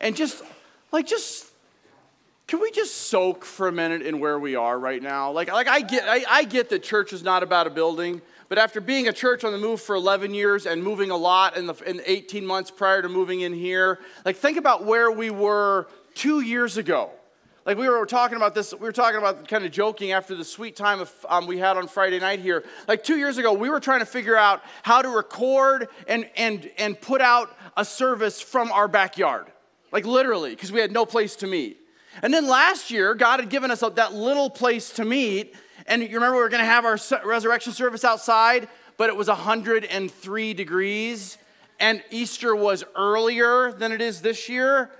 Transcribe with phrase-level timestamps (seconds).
[0.00, 0.42] and just
[0.92, 1.46] like just
[2.48, 5.30] can we just soak for a minute in where we are right now?
[5.30, 8.56] Like, like I get I, I get that church is not about a building, but
[8.56, 11.66] after being a church on the move for 11 years and moving a lot in
[11.66, 15.88] the in 18 months prior to moving in here, like think about where we were
[16.14, 17.10] two years ago.
[17.66, 20.42] Like we were talking about this, we were talking about kind of joking after the
[20.42, 22.64] sweet time of, um, we had on Friday night here.
[22.86, 26.70] Like two years ago, we were trying to figure out how to record and, and,
[26.78, 29.52] and put out a service from our backyard.
[29.92, 31.78] Like literally, because we had no place to meet.
[32.22, 35.54] And then last year, God had given us that little place to meet.
[35.86, 39.28] And you remember we were going to have our resurrection service outside, but it was
[39.28, 41.38] 103 degrees.
[41.80, 44.90] And Easter was earlier than it is this year.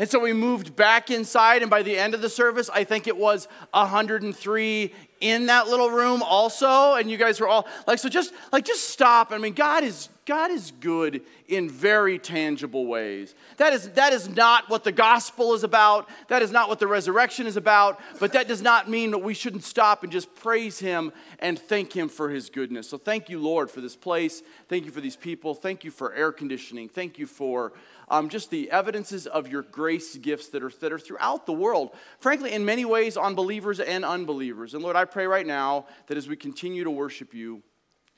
[0.00, 3.06] And so we moved back inside, and by the end of the service, I think
[3.06, 6.94] it was 103 in that little room also.
[6.94, 9.30] And you guys were all like, so just like just stop.
[9.30, 13.34] I mean, God is God is good in very tangible ways.
[13.56, 16.08] That is, that is not what the gospel is about.
[16.28, 18.00] That is not what the resurrection is about.
[18.20, 21.96] But that does not mean that we shouldn't stop and just praise Him and thank
[21.96, 22.88] Him for His goodness.
[22.88, 24.44] So thank you, Lord, for this place.
[24.68, 25.52] Thank you for these people.
[25.52, 26.88] Thank you for air conditioning.
[26.88, 27.72] Thank you for
[28.10, 31.90] um, just the evidences of your grace gifts that are, that are throughout the world.
[32.18, 34.74] Frankly, in many ways, on believers and unbelievers.
[34.74, 37.62] And Lord, I pray right now that as we continue to worship you,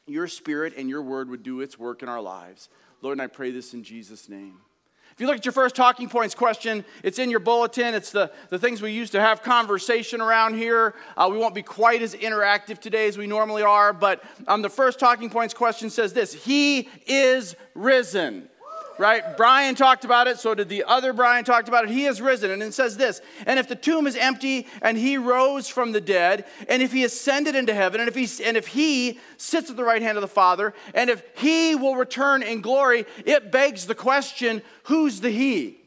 [0.06, 2.68] your spirit and your word would do its work in our lives.
[3.02, 4.58] Lord, and I pray this in Jesus' name.
[5.12, 7.94] If you look at your first talking points question, it's in your bulletin.
[7.94, 10.94] It's the, the things we use to have conversation around here.
[11.18, 14.70] Uh, we won't be quite as interactive today as we normally are, but um, the
[14.70, 18.48] first talking points question says this He is risen
[18.98, 19.36] right?
[19.36, 21.90] Brian talked about it, so did the other Brian talked about it.
[21.90, 22.50] He has risen.
[22.50, 26.00] And it says this And if the tomb is empty and he rose from the
[26.00, 29.76] dead, and if he ascended into heaven, and if he, and if he sits at
[29.76, 33.86] the right hand of the Father, and if he will return in glory, it begs
[33.86, 35.81] the question who's the he?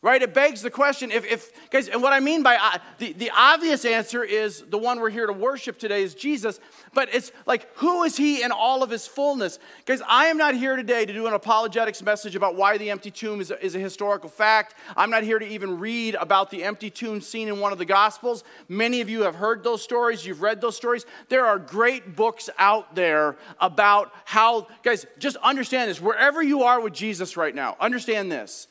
[0.00, 0.22] Right?
[0.22, 3.30] It begs the question if, if guys, and what I mean by uh, the, the
[3.36, 6.60] obvious answer is the one we're here to worship today is Jesus,
[6.94, 9.58] but it's like, who is he in all of his fullness?
[9.86, 13.10] Guys, I am not here today to do an apologetics message about why the empty
[13.10, 14.76] tomb is a, is a historical fact.
[14.96, 17.84] I'm not here to even read about the empty tomb scene in one of the
[17.84, 18.44] Gospels.
[18.68, 21.06] Many of you have heard those stories, you've read those stories.
[21.28, 26.00] There are great books out there about how, guys, just understand this.
[26.00, 28.68] Wherever you are with Jesus right now, understand this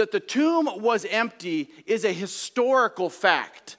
[0.00, 3.76] that the tomb was empty is a historical fact,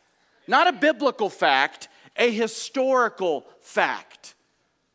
[0.48, 4.36] not a biblical fact, a historical fact.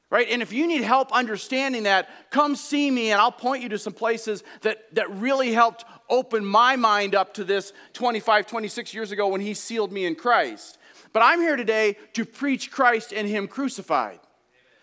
[0.08, 0.28] Right?
[0.30, 3.78] And if you need help understanding that, come see me and I'll point you to
[3.78, 9.10] some places that, that really helped open my mind up to this 25, 26 years
[9.10, 10.78] ago when he sealed me in Christ.
[11.12, 14.20] But I'm here today to preach Christ and him crucified.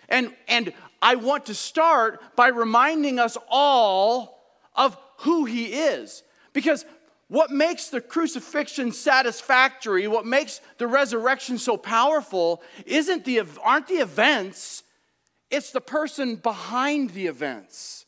[0.09, 4.43] And, and I want to start by reminding us all
[4.75, 6.21] of who he is.
[6.53, 6.85] Because
[7.27, 13.95] what makes the crucifixion satisfactory, what makes the resurrection so powerful, isn't the, aren't the
[13.95, 14.83] events,
[15.49, 18.05] it's the person behind the events.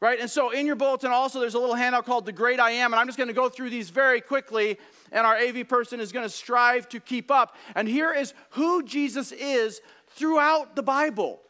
[0.00, 0.18] Right?
[0.18, 2.92] And so in your bulletin also there's a little handout called The Great I Am,
[2.92, 4.78] and I'm just going to go through these very quickly,
[5.12, 7.56] and our AV person is going to strive to keep up.
[7.76, 11.40] And here is who Jesus is throughout the Bible.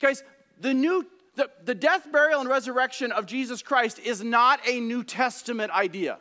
[0.00, 0.24] Guys,
[0.60, 1.06] the New
[1.36, 6.18] the, the death, burial, and resurrection of Jesus Christ is not a New Testament idea.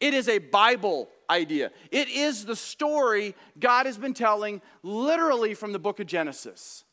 [0.00, 1.70] It is a Bible idea.
[1.90, 6.84] It is the story God has been telling literally from the book of Genesis.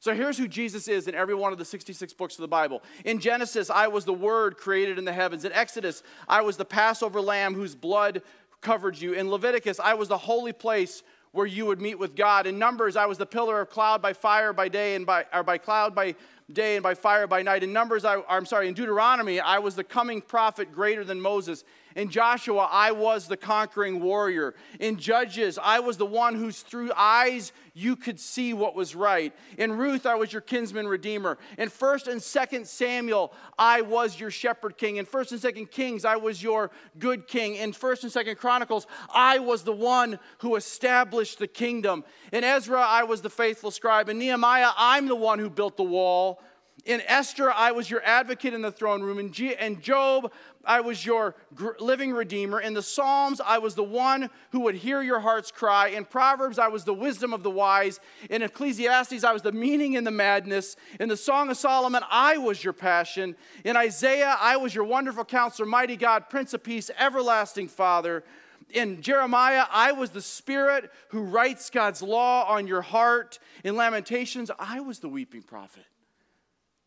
[0.00, 2.82] So here's who Jesus is in every one of the 66 books of the Bible.
[3.06, 5.46] In Genesis, I was the Word created in the heavens.
[5.46, 8.20] In Exodus, I was the Passover lamb whose blood
[8.60, 9.14] covered you.
[9.14, 11.02] In Leviticus, I was the holy place
[11.34, 12.46] where you would meet with God.
[12.46, 15.42] In Numbers, I was the pillar of cloud by fire by day and by, or
[15.42, 16.14] by cloud by
[16.52, 17.64] day and by fire by night.
[17.64, 21.64] In Numbers, I, I'm sorry, in Deuteronomy, I was the coming prophet greater than Moses.
[21.94, 24.54] In Joshua, I was the conquering warrior.
[24.80, 29.32] In Judges, I was the one whose through eyes you could see what was right.
[29.58, 31.38] In Ruth, I was your kinsman redeemer.
[31.56, 34.96] In 1st and 2nd Samuel, I was your shepherd king.
[34.96, 37.56] In 1st and 2nd Kings, I was your good king.
[37.56, 42.04] In 1st and 2nd Chronicles, I was the one who established the kingdom.
[42.32, 44.08] In Ezra, I was the faithful scribe.
[44.08, 46.40] In Nehemiah, I'm the one who built the wall.
[46.84, 49.18] In Esther, I was your advocate in the throne room.
[49.18, 50.30] In, G- in Job,
[50.66, 52.60] I was your gr- living redeemer.
[52.60, 55.88] In the Psalms, I was the one who would hear your heart's cry.
[55.88, 58.00] In Proverbs, I was the wisdom of the wise.
[58.28, 60.76] In Ecclesiastes, I was the meaning in the madness.
[61.00, 63.34] In the Song of Solomon, I was your passion.
[63.64, 68.24] In Isaiah, I was your wonderful counselor, mighty God, Prince of Peace, everlasting Father.
[68.68, 73.38] In Jeremiah, I was the spirit who writes God's law on your heart.
[73.62, 75.84] In Lamentations, I was the weeping prophet.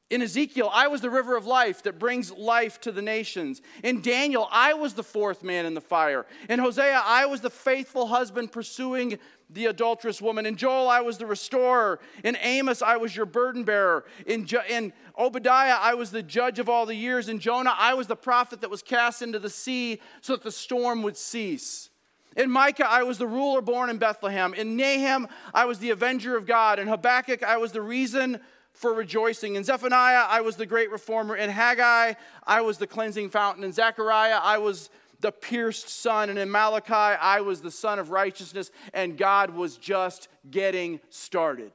[0.09, 3.61] In Ezekiel, I was the river of life that brings life to the nations.
[3.83, 6.25] In Daniel, I was the fourth man in the fire.
[6.47, 9.19] In Hosea, I was the faithful husband pursuing
[9.49, 10.45] the adulterous woman.
[10.45, 11.99] In Joel, I was the restorer.
[12.23, 14.05] In Amos, I was your burden bearer.
[14.25, 17.27] In, jo- in Obadiah, I was the judge of all the years.
[17.27, 20.51] In Jonah, I was the prophet that was cast into the sea so that the
[20.51, 21.89] storm would cease.
[22.37, 24.53] In Micah, I was the ruler born in Bethlehem.
[24.53, 26.79] In Nahum, I was the avenger of God.
[26.79, 28.39] In Habakkuk, I was the reason
[28.77, 29.55] for rejoicing.
[29.55, 31.35] In Zephaniah, I was the great reformer.
[31.35, 32.13] In Haggai,
[32.45, 33.63] I was the cleansing fountain.
[33.63, 36.29] In Zechariah, I was the pierced son.
[36.29, 38.69] And in Malachi, I was the sun of righteousness.
[38.93, 41.71] And God was just getting started.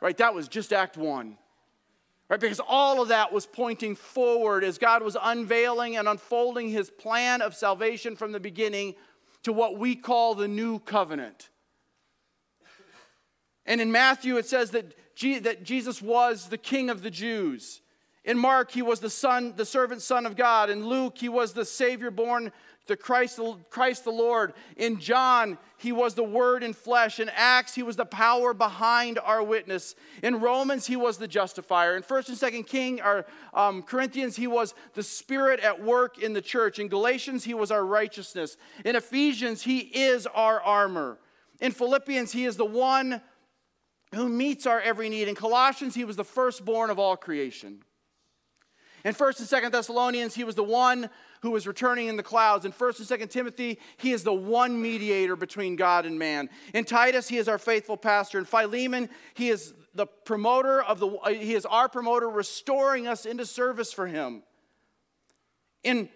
[0.00, 0.16] Right?
[0.18, 1.38] That was just Act One.
[2.28, 2.38] Right?
[2.38, 7.42] Because all of that was pointing forward as God was unveiling and unfolding his plan
[7.42, 8.94] of salvation from the beginning
[9.42, 11.50] to what we call the new covenant.
[13.64, 17.80] And in Matthew, it says that that Jesus was the king of the Jews.
[18.24, 20.68] In Mark, he was the son, the servant son of God.
[20.68, 22.50] In Luke, he was the Savior born,
[22.88, 23.38] the Christ,
[23.70, 24.52] Christ the Lord.
[24.76, 27.20] In John, he was the Word in flesh.
[27.20, 29.94] In Acts, he was the power behind our witness.
[30.24, 31.96] In Romans, he was the justifier.
[31.96, 36.32] In First and Second King, or um, Corinthians, he was the Spirit at work in
[36.32, 36.80] the church.
[36.80, 38.56] In Galatians, he was our righteousness.
[38.84, 41.18] In Ephesians, he is our armor.
[41.60, 43.22] In Philippians, he is the one
[44.14, 45.28] who meets our every need.
[45.28, 47.82] In Colossians, he was the firstborn of all creation.
[49.04, 51.08] In 1st and 2nd Thessalonians, he was the one
[51.42, 52.64] who was returning in the clouds.
[52.64, 56.50] In 1st and 2nd Timothy, he is the one mediator between God and man.
[56.74, 58.38] In Titus, he is our faithful pastor.
[58.38, 63.26] In Philemon, he is the promoter of the uh, he is our promoter restoring us
[63.26, 64.42] into service for him.
[65.84, 66.08] In,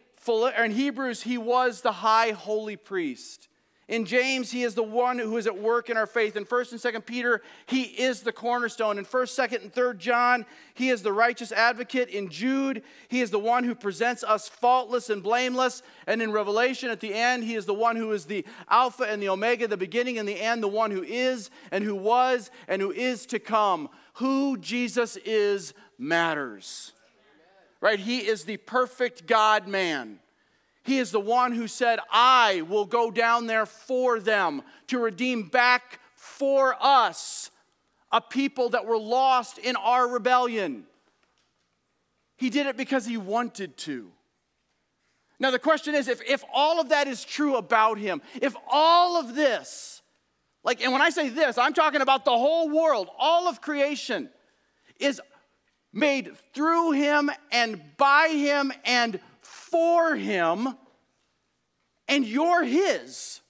[0.58, 3.48] in Hebrews, he was the high holy priest.
[3.90, 6.36] In James, he is the one who is at work in our faith.
[6.36, 8.98] In 1st and 2nd Peter, he is the cornerstone.
[8.98, 12.08] In 1st, 2nd, and 3rd John, he is the righteous advocate.
[12.08, 15.82] In Jude, he is the one who presents us faultless and blameless.
[16.06, 19.20] And in Revelation, at the end, he is the one who is the Alpha and
[19.20, 22.80] the Omega, the beginning and the end, the one who is and who was and
[22.80, 23.88] who is to come.
[24.14, 26.92] Who Jesus is matters.
[27.80, 27.98] Right?
[27.98, 30.20] He is the perfect God man.
[30.82, 35.48] He is the one who said, I will go down there for them to redeem
[35.48, 37.50] back for us
[38.12, 40.84] a people that were lost in our rebellion.
[42.36, 44.10] He did it because he wanted to.
[45.38, 49.18] Now, the question is if, if all of that is true about him, if all
[49.18, 50.02] of this,
[50.64, 54.28] like, and when I say this, I'm talking about the whole world, all of creation
[54.98, 55.20] is
[55.92, 59.18] made through him and by him and
[59.70, 60.68] for him,
[62.08, 63.40] and you're his.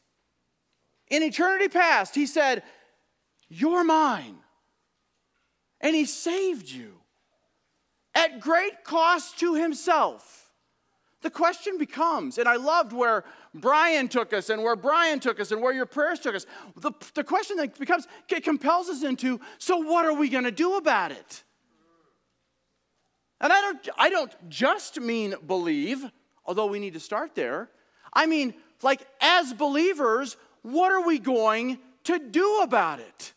[1.09, 2.63] In eternity past, he said,
[3.49, 4.37] You're mine.
[5.81, 7.01] And he saved you
[8.15, 10.53] at great cost to himself.
[11.23, 13.25] The question becomes, and I loved where
[13.55, 16.47] Brian took us and where Brian took us and where your prayers took us.
[16.77, 20.51] The, the question that becomes, it compels us into, so what are we going to
[20.51, 21.45] do about it?
[23.41, 26.05] And I don't, I don't just mean believe,
[26.45, 27.71] although we need to start there.
[28.13, 33.33] I mean, like, as believers, what are we going to do about it?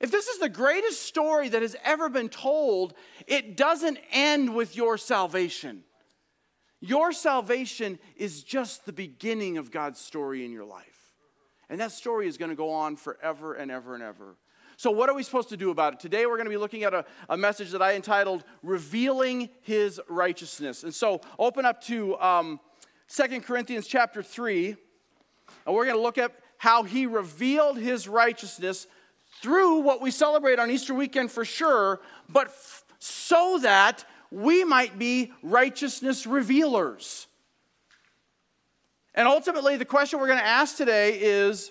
[0.00, 2.94] If this is the greatest story that has ever been told,
[3.26, 5.84] it doesn't end with your salvation.
[6.80, 11.14] Your salvation is just the beginning of God's story in your life.
[11.70, 14.34] And that story is going to go on forever and ever and ever.
[14.82, 16.00] So, what are we supposed to do about it?
[16.00, 20.00] Today, we're going to be looking at a, a message that I entitled Revealing His
[20.08, 20.82] Righteousness.
[20.82, 22.58] And so, open up to um,
[23.06, 24.74] 2 Corinthians chapter 3,
[25.66, 28.88] and we're going to look at how he revealed his righteousness
[29.40, 34.98] through what we celebrate on Easter weekend for sure, but f- so that we might
[34.98, 37.28] be righteousness revealers.
[39.14, 41.70] And ultimately, the question we're going to ask today is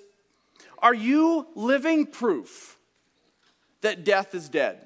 [0.79, 2.70] Are you living proof
[3.81, 4.79] that death is dead?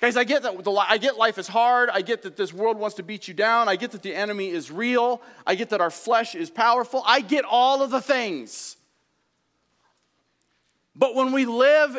[0.00, 1.88] Guys, I get that the, I get life is hard.
[1.88, 3.68] I get that this world wants to beat you down.
[3.68, 5.22] I get that the enemy is real.
[5.46, 7.04] I get that our flesh is powerful.
[7.06, 8.76] I get all of the things.
[10.96, 11.98] But when we live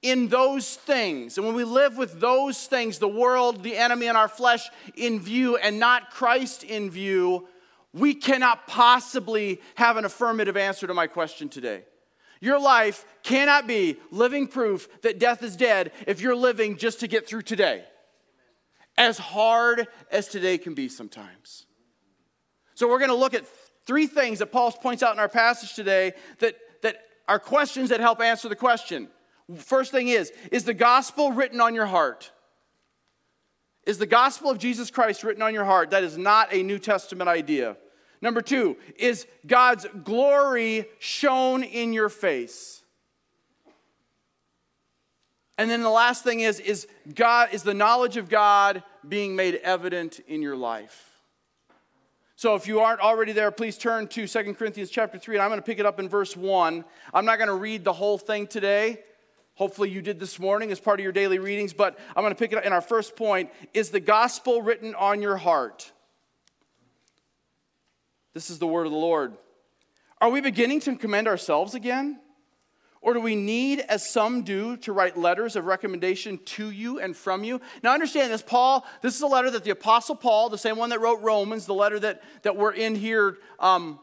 [0.00, 4.16] in those things, and when we live with those things, the world, the enemy, and
[4.16, 7.48] our flesh in view, and not Christ in view,
[7.92, 11.82] we cannot possibly have an affirmative answer to my question today.
[12.40, 17.08] Your life cannot be living proof that death is dead if you're living just to
[17.08, 17.84] get through today.
[18.98, 21.66] As hard as today can be sometimes.
[22.74, 23.46] So, we're going to look at
[23.86, 28.00] three things that Paul points out in our passage today that, that are questions that
[28.00, 29.08] help answer the question
[29.58, 32.32] First thing is, is the gospel written on your heart?
[33.86, 35.90] Is the gospel of Jesus Christ written on your heart?
[35.90, 37.76] That is not a New Testament idea.
[38.26, 42.82] Number two, is God's glory shown in your face?
[45.56, 49.54] And then the last thing is, is God is the knowledge of God being made
[49.62, 51.08] evident in your life.
[52.34, 55.48] So if you aren't already there, please turn to 2 Corinthians chapter 3, and I'm
[55.48, 56.84] going to pick it up in verse 1.
[57.14, 59.04] I'm not going to read the whole thing today.
[59.54, 62.38] Hopefully you did this morning as part of your daily readings, but I'm going to
[62.38, 65.92] pick it up in our first point is the gospel written on your heart.
[68.36, 69.32] This is the word of the Lord.
[70.20, 72.20] Are we beginning to commend ourselves again?
[73.00, 77.16] Or do we need, as some do, to write letters of recommendation to you and
[77.16, 77.62] from you?
[77.82, 80.90] Now, understand this, Paul, this is a letter that the Apostle Paul, the same one
[80.90, 83.98] that wrote Romans, the letter that, that we're in here um,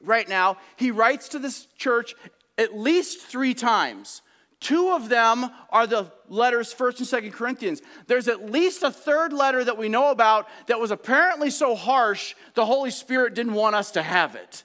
[0.00, 2.14] right now, he writes to this church
[2.56, 4.22] at least three times.
[4.64, 7.82] Two of them are the letters, 1st and 2nd Corinthians.
[8.06, 12.34] There's at least a third letter that we know about that was apparently so harsh,
[12.54, 14.64] the Holy Spirit didn't want us to have it.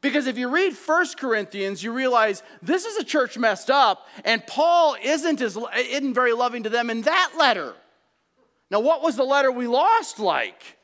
[0.00, 4.44] Because if you read 1 Corinthians, you realize this is a church messed up, and
[4.44, 7.74] Paul isn't, as, isn't very loving to them in that letter.
[8.72, 10.78] Now, what was the letter we lost like?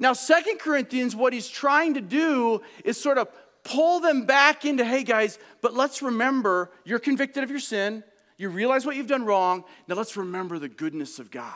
[0.00, 3.28] Now, Second Corinthians, what he's trying to do is sort of
[3.64, 8.02] pull them back into, hey guys, but let's remember you're convicted of your sin.
[8.36, 9.64] You realize what you've done wrong.
[9.86, 11.54] Now let's remember the goodness of God.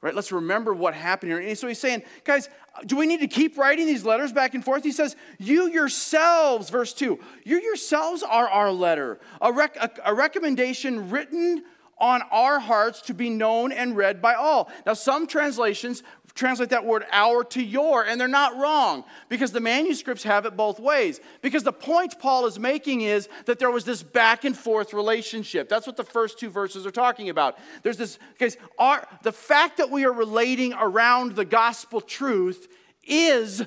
[0.00, 0.14] Right?
[0.14, 1.40] Let's remember what happened here.
[1.40, 2.48] And so he's saying, guys,
[2.86, 4.82] do we need to keep writing these letters back and forth?
[4.82, 10.14] He says, You yourselves, verse 2, you yourselves are our letter, a, rec- a, a
[10.14, 11.62] recommendation written
[11.98, 14.72] on our hearts to be known and read by all.
[14.84, 16.02] Now, some translations
[16.34, 20.56] translate that word our to your, and they're not wrong because the manuscripts have it
[20.56, 21.20] both ways.
[21.40, 25.68] Because the point Paul is making is that there was this back and forth relationship.
[25.68, 27.58] That's what the first two verses are talking about.
[27.82, 32.68] There's this, because our, the fact that we are relating around the gospel truth
[33.04, 33.64] is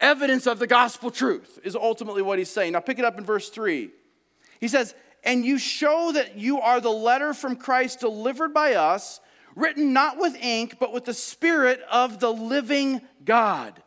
[0.00, 2.72] evidence of the gospel truth, is ultimately what he's saying.
[2.72, 3.90] Now, pick it up in verse 3.
[4.60, 9.20] He says, And you show that you are the letter from Christ delivered by us
[9.54, 13.82] written not with ink, but with the Spirit of the living God.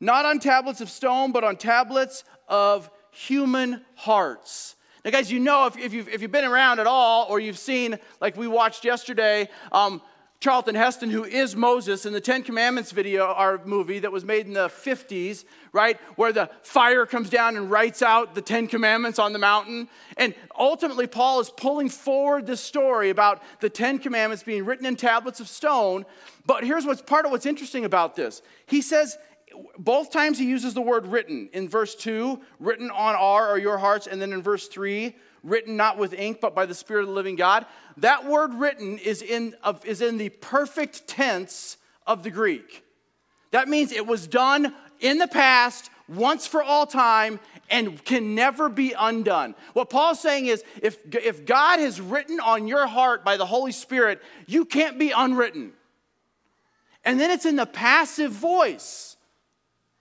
[0.00, 4.76] Not on tablets of stone, but on tablets of human hearts.
[5.04, 7.58] Now, guys, you know if, if, you've, if you've been around at all, or you've
[7.58, 10.02] seen, like we watched yesterday, um,
[10.40, 14.46] Charlton Heston, who is Moses in the Ten Commandments video, our movie that was made
[14.46, 15.98] in the 50s, right?
[16.14, 19.88] Where the fire comes down and writes out the Ten Commandments on the mountain.
[20.16, 24.94] And ultimately, Paul is pulling forward this story about the Ten Commandments being written in
[24.94, 26.06] tablets of stone.
[26.46, 28.40] But here's what's part of what's interesting about this.
[28.66, 29.18] He says,
[29.76, 31.48] both times he uses the word written.
[31.52, 35.76] In verse 2, written on our or your hearts, and then in verse 3, written
[35.76, 37.66] not with ink, but by the Spirit of the living God.
[37.96, 39.54] That word written is in,
[39.84, 41.76] is in the perfect tense
[42.06, 42.84] of the Greek.
[43.50, 47.40] That means it was done in the past, once for all time,
[47.70, 49.54] and can never be undone.
[49.74, 53.72] What Paul's saying is if, if God has written on your heart by the Holy
[53.72, 55.72] Spirit, you can't be unwritten.
[57.04, 59.16] And then it's in the passive voice,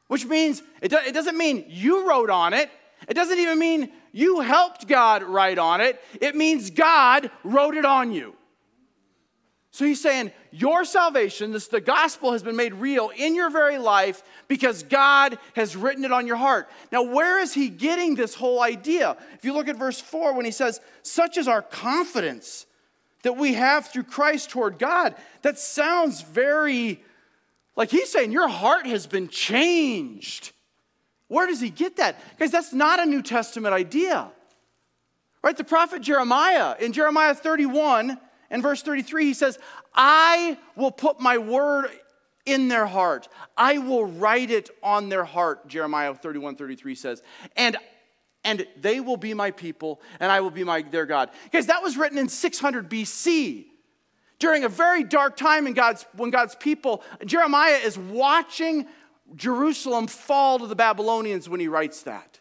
[0.08, 2.70] which means it, do, it doesn't mean you wrote on it,
[3.08, 7.86] it doesn't even mean you helped God write on it, it means God wrote it
[7.86, 8.36] on you.
[9.78, 13.78] So he's saying, Your salvation, this, the gospel, has been made real in your very
[13.78, 16.68] life because God has written it on your heart.
[16.92, 19.16] Now, where is he getting this whole idea?
[19.36, 22.66] If you look at verse 4, when he says, Such is our confidence
[23.22, 25.14] that we have through Christ toward God,
[25.44, 27.04] that sounds very
[27.76, 30.54] like he's saying, Your heart has been changed.
[31.28, 32.20] Where does he get that?
[32.38, 34.32] Guys, that's not a New Testament idea.
[35.44, 35.56] Right?
[35.56, 38.18] The prophet Jeremiah, in Jeremiah 31
[38.50, 39.60] and verse 33, he says,
[39.94, 41.90] I will put my word
[42.46, 43.28] in their heart.
[43.58, 47.22] I will write it on their heart, Jeremiah 31 33 says.
[47.56, 47.78] And
[48.44, 51.32] and they will be my people, and I will be my, their God.
[51.52, 53.66] Guys, that was written in 600 BC
[54.40, 58.88] during a very dark time in God's, when God's people, Jeremiah is watching
[59.36, 62.40] Jerusalem fall to the Babylonians when he writes that.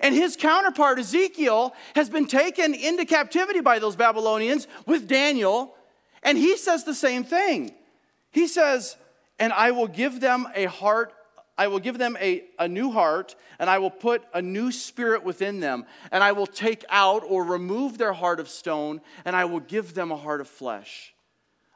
[0.00, 5.74] And his counterpart, Ezekiel, has been taken into captivity by those Babylonians with Daniel,
[6.22, 7.74] and he says the same thing.
[8.30, 8.96] He says,
[9.38, 11.12] And I will give them a heart,
[11.58, 15.22] I will give them a, a new heart, and I will put a new spirit
[15.22, 19.44] within them, and I will take out or remove their heart of stone, and I
[19.44, 21.12] will give them a heart of flesh.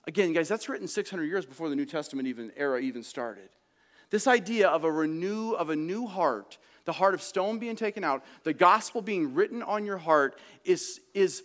[0.06, 3.50] Again, guys, that's written 600 years before the New Testament even era even started.
[4.14, 8.04] This idea of a renew of a new heart, the heart of stone being taken
[8.04, 11.42] out, the gospel being written on your heart is, is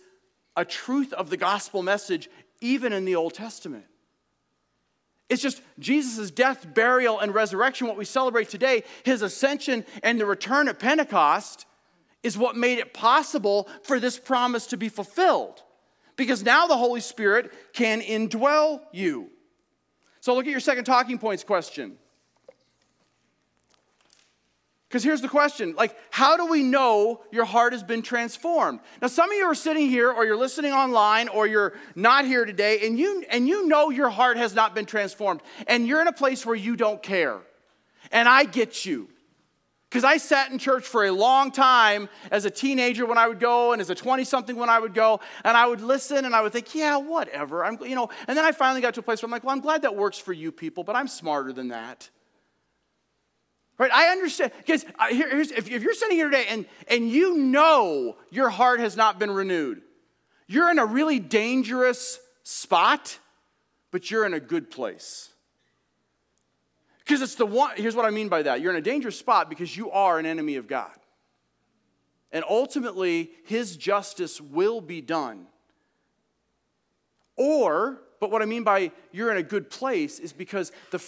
[0.56, 3.86] a truth of the gospel message even in the Old Testament.
[5.28, 10.24] It's just Jesus' death, burial, and resurrection, what we celebrate today, his ascension and the
[10.24, 11.66] return at Pentecost,
[12.22, 15.60] is what made it possible for this promise to be fulfilled.
[16.14, 19.28] Because now the Holy Spirit can indwell you.
[20.20, 21.96] So look at your second talking points question.
[24.90, 28.80] Because here's the question like, how do we know your heart has been transformed?
[29.00, 32.44] Now, some of you are sitting here, or you're listening online, or you're not here
[32.44, 36.08] today, and you, and you know your heart has not been transformed, and you're in
[36.08, 37.38] a place where you don't care.
[38.10, 39.08] And I get you.
[39.88, 43.40] Because I sat in church for a long time as a teenager when I would
[43.40, 46.34] go, and as a 20 something when I would go, and I would listen and
[46.34, 47.64] I would think, yeah, whatever.
[47.64, 49.54] I'm, you know, and then I finally got to a place where I'm like, well,
[49.54, 52.08] I'm glad that works for you people, but I'm smarter than that.
[53.80, 53.90] Right?
[53.90, 54.52] I understand.
[54.58, 58.78] Because uh, here's, if, if you're sitting here today and, and you know your heart
[58.78, 59.80] has not been renewed,
[60.46, 63.18] you're in a really dangerous spot,
[63.90, 65.30] but you're in a good place.
[66.98, 68.60] Because it's the one, here's what I mean by that.
[68.60, 70.92] You're in a dangerous spot because you are an enemy of God.
[72.32, 75.46] And ultimately, his justice will be done.
[77.34, 81.02] Or, but what I mean by you're in a good place is because the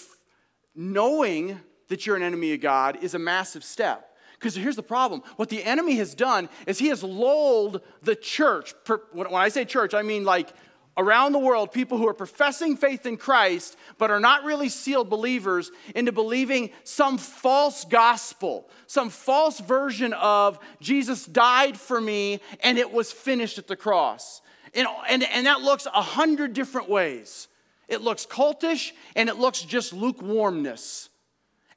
[0.75, 4.09] knowing that you're an enemy of God is a massive step.
[4.35, 8.75] Because here's the problem what the enemy has done is he has lulled the church.
[9.13, 10.53] When I say church, I mean like
[10.97, 15.09] around the world, people who are professing faith in Christ but are not really sealed
[15.09, 22.79] believers into believing some false gospel, some false version of Jesus died for me and
[22.79, 24.43] it was finished at the cross.
[24.75, 27.49] And, and, and that looks a hundred different ways.
[27.89, 31.11] It looks cultish and it looks just lukewarmness.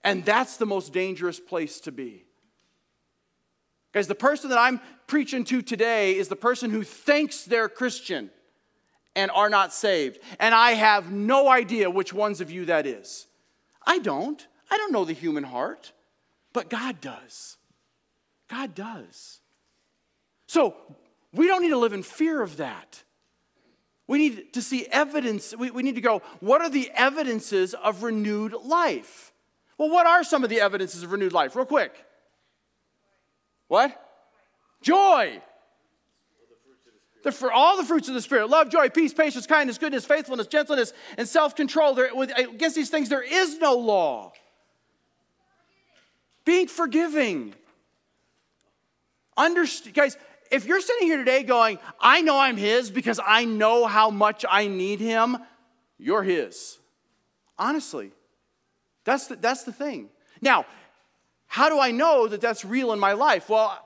[0.05, 2.23] And that's the most dangerous place to be.
[3.91, 8.29] Guys, the person that I'm preaching to today is the person who thinks they're Christian
[9.15, 10.19] and are not saved.
[10.39, 13.25] And I have no idea which ones of you that is.
[13.85, 14.45] I don't.
[14.69, 15.91] I don't know the human heart,
[16.53, 17.57] but God does.
[18.47, 19.39] God does.
[20.47, 20.75] So
[21.33, 23.03] we don't need to live in fear of that.
[24.07, 25.55] We need to see evidence.
[25.57, 29.31] We, we need to go, what are the evidences of renewed life?
[29.77, 31.55] Well, what are some of the evidences of renewed life?
[31.55, 31.93] Real quick.
[33.67, 33.99] What?
[34.81, 35.41] Joy.
[37.23, 40.45] The, for all the fruits of the Spirit love, joy, peace, patience, kindness, goodness, faithfulness,
[40.47, 41.97] gentleness, and self control.
[41.99, 44.31] Against these things, there is no law.
[46.45, 47.55] Being forgiving.
[49.35, 50.17] Understand, guys,
[50.51, 54.45] if you're sitting here today going, I know I'm His because I know how much
[54.47, 55.37] I need Him,
[55.97, 56.77] you're His.
[57.57, 58.11] Honestly.
[59.05, 60.09] That's the, that's the thing.
[60.41, 60.65] Now,
[61.47, 63.49] how do I know that that's real in my life?
[63.49, 63.79] Well,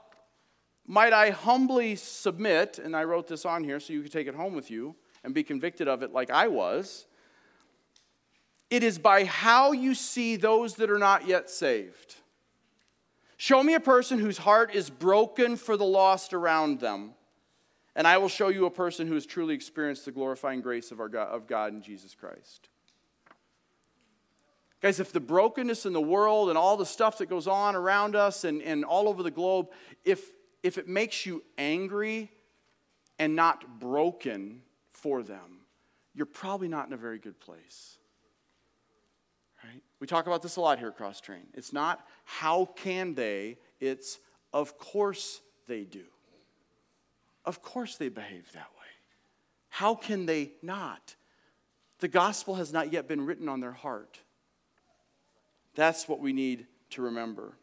[0.88, 4.34] might I humbly submit, and I wrote this on here so you could take it
[4.34, 7.06] home with you and be convicted of it like I was.
[8.72, 12.16] It is by how you see those that are not yet saved.
[13.38, 17.14] Show me a person whose heart is broken for the lost around them,
[17.96, 21.00] and I will show you a person who has truly experienced the glorifying grace of,
[21.00, 22.70] our God, of God in Jesus Christ.
[24.82, 28.16] Guys, if the brokenness in the world and all the stuff that goes on around
[28.16, 29.68] us and, and all over the globe,
[30.06, 30.24] if,
[30.64, 32.32] if it makes you angry
[33.18, 35.60] and not broken for them,
[36.14, 37.98] you're probably not in a very good place.
[39.64, 39.82] Right?
[40.00, 41.48] We talk about this a lot here at Cross Train.
[41.54, 44.20] It's not how can they, it's
[44.54, 46.06] of course they do.
[47.44, 48.88] Of course they behave that way.
[49.70, 51.16] How can they not?
[52.00, 54.20] The gospel has not yet been written on their heart.
[55.76, 57.58] That's what we need to remember.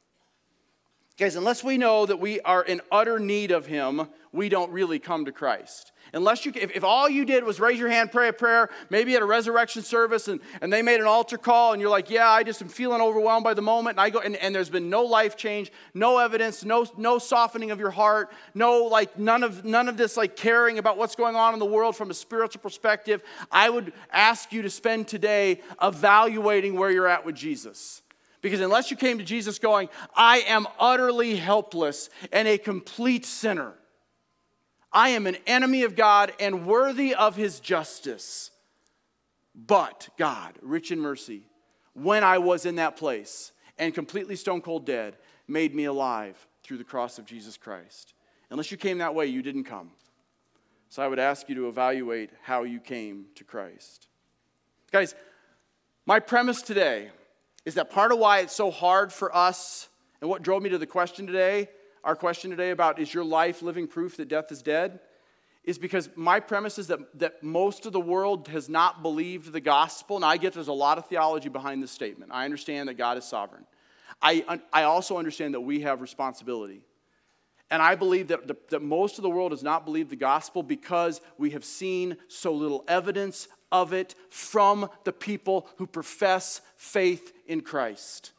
[1.19, 4.99] Guys, unless we know that we are in utter need of Him, we don't really
[4.99, 5.93] come to Christ.
[6.13, 9.17] Unless you, if, if all you did was raise your hand, pray a prayer, maybe
[9.17, 12.29] at a resurrection service, and, and they made an altar call, and you're like, yeah,
[12.29, 14.91] I just am feeling overwhelmed by the moment, and I go, and, and there's been
[14.91, 19.65] no life change, no evidence, no, no softening of your heart, no like none of
[19.65, 22.61] none of this like caring about what's going on in the world from a spiritual
[22.61, 23.23] perspective.
[23.51, 28.03] I would ask you to spend today evaluating where you're at with Jesus.
[28.43, 33.73] Because unless you came to Jesus going, I am utterly helpless and a complete sinner,
[34.93, 38.51] I am an enemy of God and worthy of his justice.
[39.55, 41.43] But God, rich in mercy,
[41.95, 45.17] when I was in that place and completely stone cold dead,
[45.49, 48.15] made me alive through the cross of Jesus Christ.
[48.51, 49.91] Unless you came that way, you didn't come.
[50.89, 54.09] So I would ask you to evaluate how you came to Christ.
[54.93, 55.15] Guys,
[56.07, 57.11] my premise today
[57.67, 59.89] is that part of why it's so hard for us,
[60.23, 61.69] and what drove me to the question today,
[62.05, 65.01] our question today about is your life living proof that death is dead,
[65.65, 69.61] is because my premise is that, that most of the world has not believed the
[69.61, 70.15] gospel.
[70.15, 72.31] And I get there's a lot of theology behind this statement.
[72.33, 73.67] I understand that God is sovereign.
[74.23, 76.83] I, I also understand that we have responsibility.
[77.69, 80.63] And I believe that, the, that most of the world does not believe the gospel
[80.63, 87.33] because we have seen so little evidence of it from the people who profess faith
[87.47, 88.33] in Christ.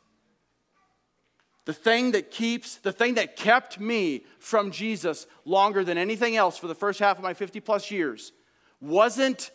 [1.66, 6.58] The thing that keeps, the thing that kept me from Jesus longer than anything else
[6.58, 8.32] for the first half of my 50 plus years
[8.80, 9.52] wasn't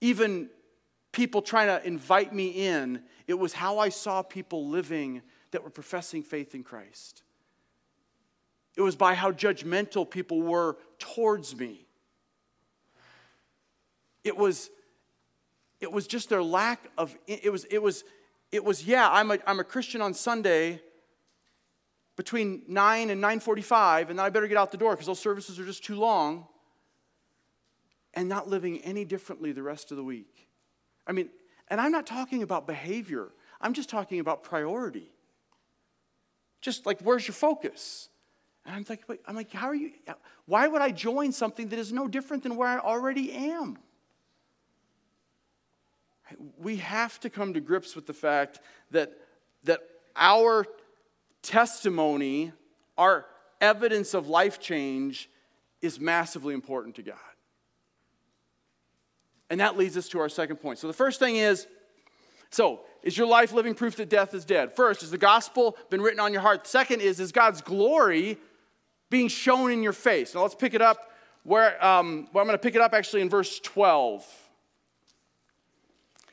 [0.00, 0.48] even
[1.12, 5.70] people trying to invite me in, it was how I saw people living that were
[5.70, 7.22] professing faith in Christ.
[8.76, 11.87] It was by how judgmental people were towards me.
[14.28, 14.68] It was,
[15.80, 18.04] it was just their lack of, it was, it was,
[18.52, 20.82] it was yeah, I'm a, I'm a Christian on Sunday
[22.14, 25.58] between 9 and 9.45, and then I better get out the door because those services
[25.58, 26.46] are just too long,
[28.12, 30.46] and not living any differently the rest of the week.
[31.06, 31.30] I mean,
[31.68, 33.28] and I'm not talking about behavior.
[33.62, 35.10] I'm just talking about priority.
[36.60, 38.10] Just like, where's your focus?
[38.66, 39.92] And I'm like, I'm like, how are you?
[40.44, 43.78] Why would I join something that is no different than where I already am?
[46.58, 48.60] We have to come to grips with the fact
[48.90, 49.12] that,
[49.64, 49.80] that
[50.16, 50.66] our
[51.42, 52.52] testimony,
[52.96, 53.26] our
[53.60, 55.30] evidence of life change,
[55.80, 57.16] is massively important to God.
[59.50, 60.78] And that leads us to our second point.
[60.78, 61.66] So the first thing is
[62.50, 64.74] so, is your life living proof that death is dead?
[64.74, 66.66] First, has the gospel been written on your heart?
[66.66, 68.38] Second is, is God's glory
[69.10, 70.34] being shown in your face.
[70.34, 71.12] Now let's pick it up
[71.44, 74.26] where, um, I'm going to pick it up actually in verse 12.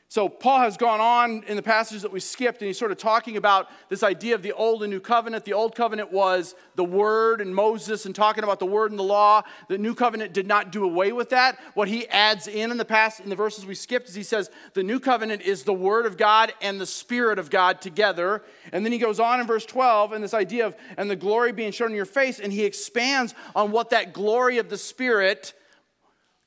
[0.08, 2.96] So, Paul has gone on in the passages that we skipped, and he's sort of
[2.96, 5.44] talking about this idea of the Old and New Covenant.
[5.44, 9.04] The Old Covenant was the Word and Moses, and talking about the Word and the
[9.04, 9.42] law.
[9.66, 11.58] The New Covenant did not do away with that.
[11.74, 14.48] What he adds in in the past, in the verses we skipped, is he says
[14.74, 18.44] the New Covenant is the Word of God and the Spirit of God together.
[18.72, 21.50] And then he goes on in verse 12, and this idea of, and the glory
[21.50, 25.52] being shown in your face, and he expands on what that glory of the Spirit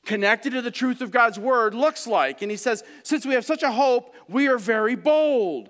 [0.06, 2.42] connected to the truth of God's word looks like.
[2.42, 5.70] And he says, Since we have such a hope, we are very bold.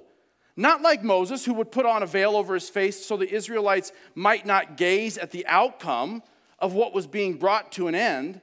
[0.56, 3.92] Not like Moses, who would put on a veil over his face so the Israelites
[4.13, 6.22] might not gaze at the outcome
[6.60, 8.42] of what was being brought to an end.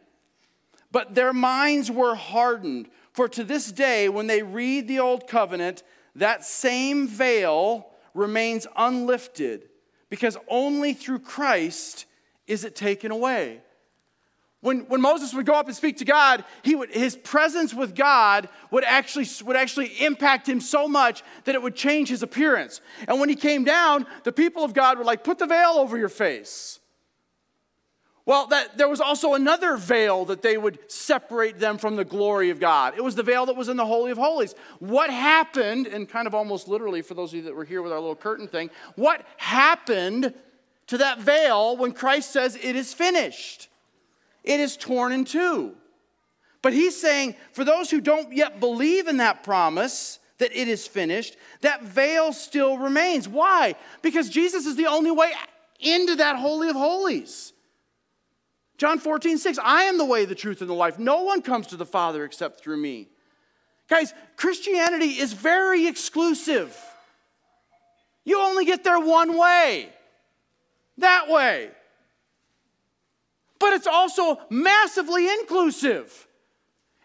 [0.90, 2.88] But their minds were hardened.
[3.12, 5.83] For to this day, when they read the Old Covenant,
[6.14, 9.68] that same veil remains unlifted
[10.09, 12.07] because only through Christ
[12.46, 13.61] is it taken away.
[14.62, 17.94] When, when Moses would go up and speak to God, he would, his presence with
[17.94, 22.80] God would actually, would actually impact him so much that it would change his appearance.
[23.06, 25.96] And when he came down, the people of God were like, Put the veil over
[25.96, 26.80] your face.
[28.24, 32.50] Well, that, there was also another veil that they would separate them from the glory
[32.50, 32.94] of God.
[32.96, 34.56] It was the veil that was in the Holy of Holies.
[34.80, 37.92] What happened, and kind of almost literally for those of you that were here with
[37.92, 40.34] our little curtain thing, what happened
[40.88, 43.68] to that veil when Christ says it is finished?
[44.46, 45.74] It is torn in two.
[46.62, 50.87] But he's saying, for those who don't yet believe in that promise, that it is
[50.87, 53.28] finished, that veil still remains.
[53.28, 53.74] Why?
[54.02, 55.32] Because Jesus is the only way
[55.80, 57.52] into that Holy of Holies.
[58.78, 60.98] John 14, 6, I am the way, the truth, and the life.
[60.98, 63.09] No one comes to the Father except through me.
[63.88, 66.76] Guys, Christianity is very exclusive.
[68.24, 69.90] You only get there one way
[70.98, 71.70] that way
[73.76, 76.26] it's also massively inclusive.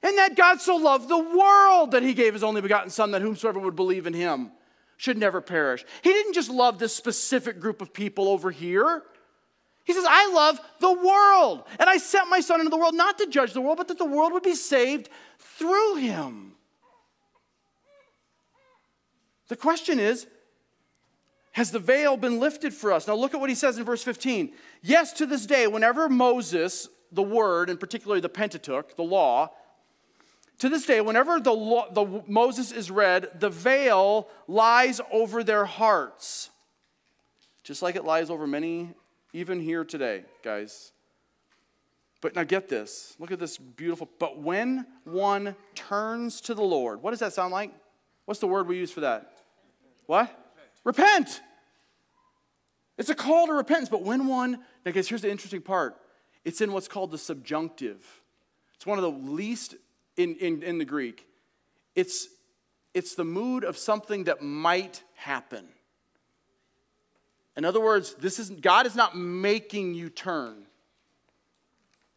[0.01, 3.21] And that God so loved the world that he gave his only begotten Son, that
[3.21, 4.51] whomsoever would believe in him
[4.97, 5.85] should never perish.
[6.01, 9.03] He didn't just love this specific group of people over here.
[9.83, 11.63] He says, I love the world.
[11.79, 13.97] And I sent my Son into the world not to judge the world, but that
[13.97, 16.53] the world would be saved through him.
[19.47, 20.27] The question is,
[21.51, 23.07] has the veil been lifted for us?
[23.07, 24.53] Now look at what he says in verse 15.
[24.81, 29.51] Yes, to this day, whenever Moses, the word, and particularly the Pentateuch, the law,
[30.59, 35.65] to this day, whenever the, law, the Moses is read, the veil lies over their
[35.65, 36.51] hearts,
[37.63, 38.91] just like it lies over many,
[39.33, 40.93] even here today, guys.
[42.21, 43.15] But now get this.
[43.17, 44.07] Look at this beautiful.
[44.19, 47.71] But when one turns to the Lord, what does that sound like?
[48.25, 49.41] What's the word we use for that?
[50.05, 50.40] What?
[50.83, 51.41] Repent.
[52.97, 53.89] It's a call to repentance.
[53.89, 55.97] But when one, now guys, here's the interesting part
[56.43, 58.03] it's in what's called the subjunctive.
[58.75, 59.75] It's one of the least
[60.17, 61.27] in, in, in the Greek.
[61.95, 62.27] It's,
[62.93, 65.67] it's the mood of something that might happen.
[67.55, 70.65] In other words, this isn't, God is not making you turn.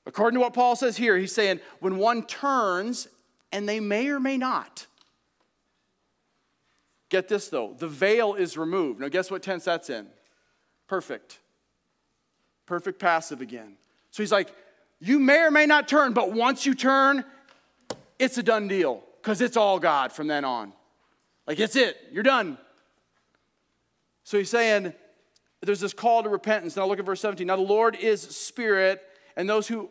[0.06, 3.08] According to what Paul says here, he's saying when one turns,
[3.52, 4.86] and they may or may not.
[7.14, 8.98] Get this though, the veil is removed.
[8.98, 10.08] Now, guess what tense that's in?
[10.88, 11.38] Perfect.
[12.66, 13.76] Perfect passive again.
[14.10, 14.52] So he's like,
[14.98, 17.24] you may or may not turn, but once you turn,
[18.18, 20.72] it's a done deal because it's all God from then on.
[21.46, 21.96] Like, it's it.
[22.10, 22.58] You're done.
[24.24, 24.92] So he's saying
[25.62, 26.74] there's this call to repentance.
[26.74, 27.46] Now look at verse 17.
[27.46, 29.00] Now the Lord is spirit,
[29.36, 29.88] and those who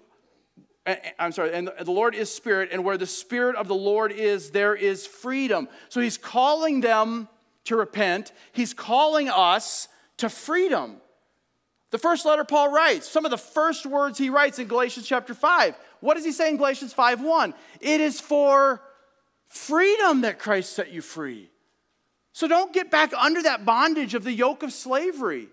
[0.85, 4.51] I'm sorry, and the Lord is spirit, and where the spirit of the Lord is,
[4.51, 5.69] there is freedom.
[5.89, 7.29] So he's calling them
[7.65, 8.33] to repent.
[8.51, 10.97] He's calling us to freedom.
[11.91, 15.33] The first letter Paul writes, some of the first words he writes in Galatians chapter
[15.33, 15.75] 5.
[16.01, 17.53] What does he say in Galatians 5 1?
[17.79, 18.81] It is for
[19.45, 21.49] freedom that Christ set you free.
[22.33, 25.47] So don't get back under that bondage of the yoke of slavery.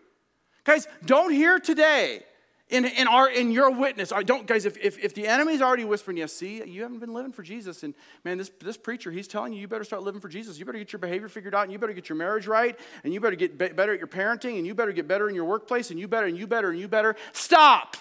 [0.65, 2.23] Guys, don't hear today
[2.71, 4.13] in, in, our, in your witness.
[4.13, 7.13] I don't, guys, if, if, if the enemy's already whispering, yes, see, you haven't been
[7.13, 7.83] living for Jesus.
[7.83, 10.59] And man, this, this preacher, he's telling you, you better start living for Jesus.
[10.59, 13.13] You better get your behavior figured out, and you better get your marriage right, and
[13.13, 15.45] you better get be- better at your parenting, and you better get better in your
[15.45, 17.17] workplace, and you better, and you better, and you better.
[17.33, 17.97] Stop.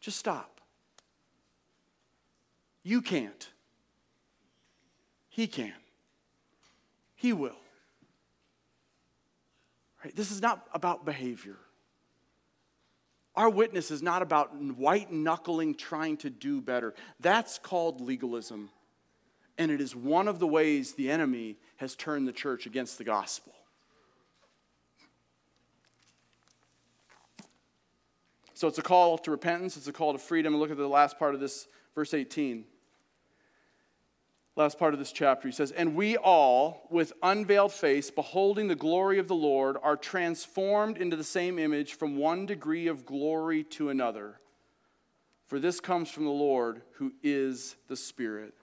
[0.00, 0.60] Just stop.
[2.82, 3.48] You can't.
[5.28, 5.72] He can.
[7.14, 7.56] He will.
[10.04, 10.14] Right?
[10.14, 11.56] This is not about behavior.
[13.36, 16.94] Our witness is not about white knuckling trying to do better.
[17.18, 18.70] That's called legalism.
[19.58, 23.04] And it is one of the ways the enemy has turned the church against the
[23.04, 23.52] gospel.
[28.54, 30.56] So it's a call to repentance, it's a call to freedom.
[30.56, 32.64] Look at the last part of this, verse 18
[34.56, 35.48] last part of this chapter.
[35.48, 39.96] He says, And we all, with unveiled face, beholding the glory of the Lord, are
[39.96, 44.40] transformed into the same image from one degree of glory to another.
[45.46, 48.54] For this comes from the Lord, who is the Spirit.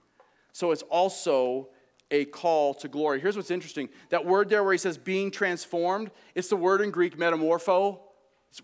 [0.52, 1.68] So it's also
[2.10, 3.20] a call to glory.
[3.20, 6.90] Here's what's interesting that word there where he says being transformed, it's the word in
[6.90, 8.00] Greek metamorpho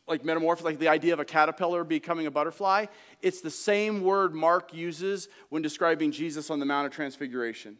[0.06, 2.86] like metamorph, like the idea of a caterpillar becoming a butterfly.
[3.22, 7.78] It's the same word Mark uses when describing Jesus on the Mount of Transfiguration.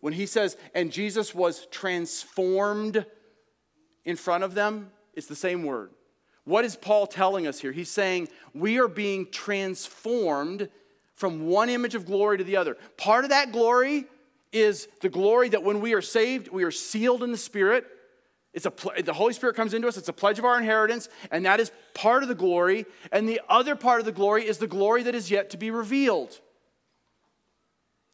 [0.00, 3.06] When he says, and Jesus was transformed
[4.04, 5.90] in front of them, it's the same word.
[6.44, 7.72] What is Paul telling us here?
[7.72, 10.68] He's saying we are being transformed
[11.14, 12.76] from one image of glory to the other.
[12.98, 14.04] Part of that glory
[14.52, 17.86] is the glory that when we are saved, we are sealed in the Spirit.
[18.54, 21.44] It's a, the Holy Spirit comes into us, it's a pledge of our inheritance, and
[21.44, 22.86] that is part of the glory.
[23.10, 25.72] And the other part of the glory is the glory that is yet to be
[25.72, 26.40] revealed.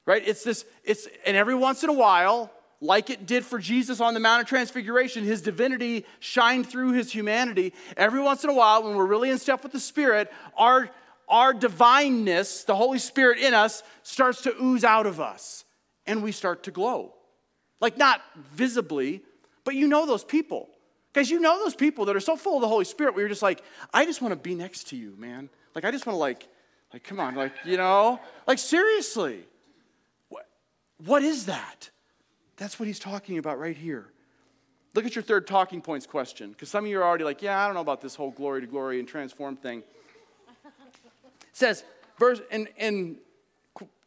[0.07, 0.27] Right?
[0.27, 2.51] It's this, it's, and every once in a while,
[2.81, 7.13] like it did for Jesus on the Mount of Transfiguration, his divinity shined through his
[7.13, 7.75] humanity.
[7.95, 10.89] Every once in a while, when we're really in step with the Spirit, our,
[11.29, 15.67] our divineness, the Holy Spirit in us, starts to ooze out of us,
[16.07, 17.13] and we start to glow.
[17.79, 18.23] Like, not
[18.55, 19.23] visibly,
[19.71, 20.69] but you know those people.
[21.13, 23.29] Guys, you know those people that are so full of the Holy Spirit where you're
[23.29, 23.63] just like,
[23.95, 25.49] I just want to be next to you, man.
[25.77, 26.49] Like, I just want to, like,
[26.93, 28.19] like, come on, like, you know?
[28.49, 29.45] Like, seriously.
[30.29, 30.49] What,
[31.07, 31.91] what is that?
[32.57, 34.09] That's what he's talking about right here.
[34.95, 37.63] Look at your third talking points question, because some of you are already like, yeah,
[37.63, 39.85] I don't know about this whole glory to glory and transform thing.
[40.65, 40.75] It
[41.53, 41.85] says,
[42.19, 43.19] verse in, in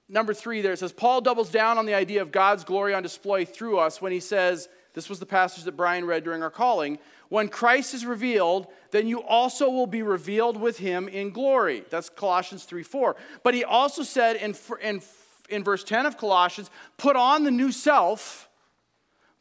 [0.10, 3.02] number three there, it says, Paul doubles down on the idea of God's glory on
[3.02, 6.52] display through us when he says, this was the passage that Brian read during our
[6.52, 7.00] calling.
[7.30, 11.84] When Christ is revealed, then you also will be revealed with him in glory.
[11.90, 13.16] That's Colossians 3 4.
[13.42, 15.02] But he also said in, in,
[15.50, 18.50] in verse 10 of Colossians, put on the new self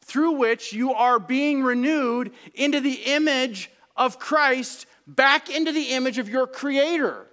[0.00, 6.18] through which you are being renewed into the image of Christ, back into the image
[6.18, 7.26] of your Creator.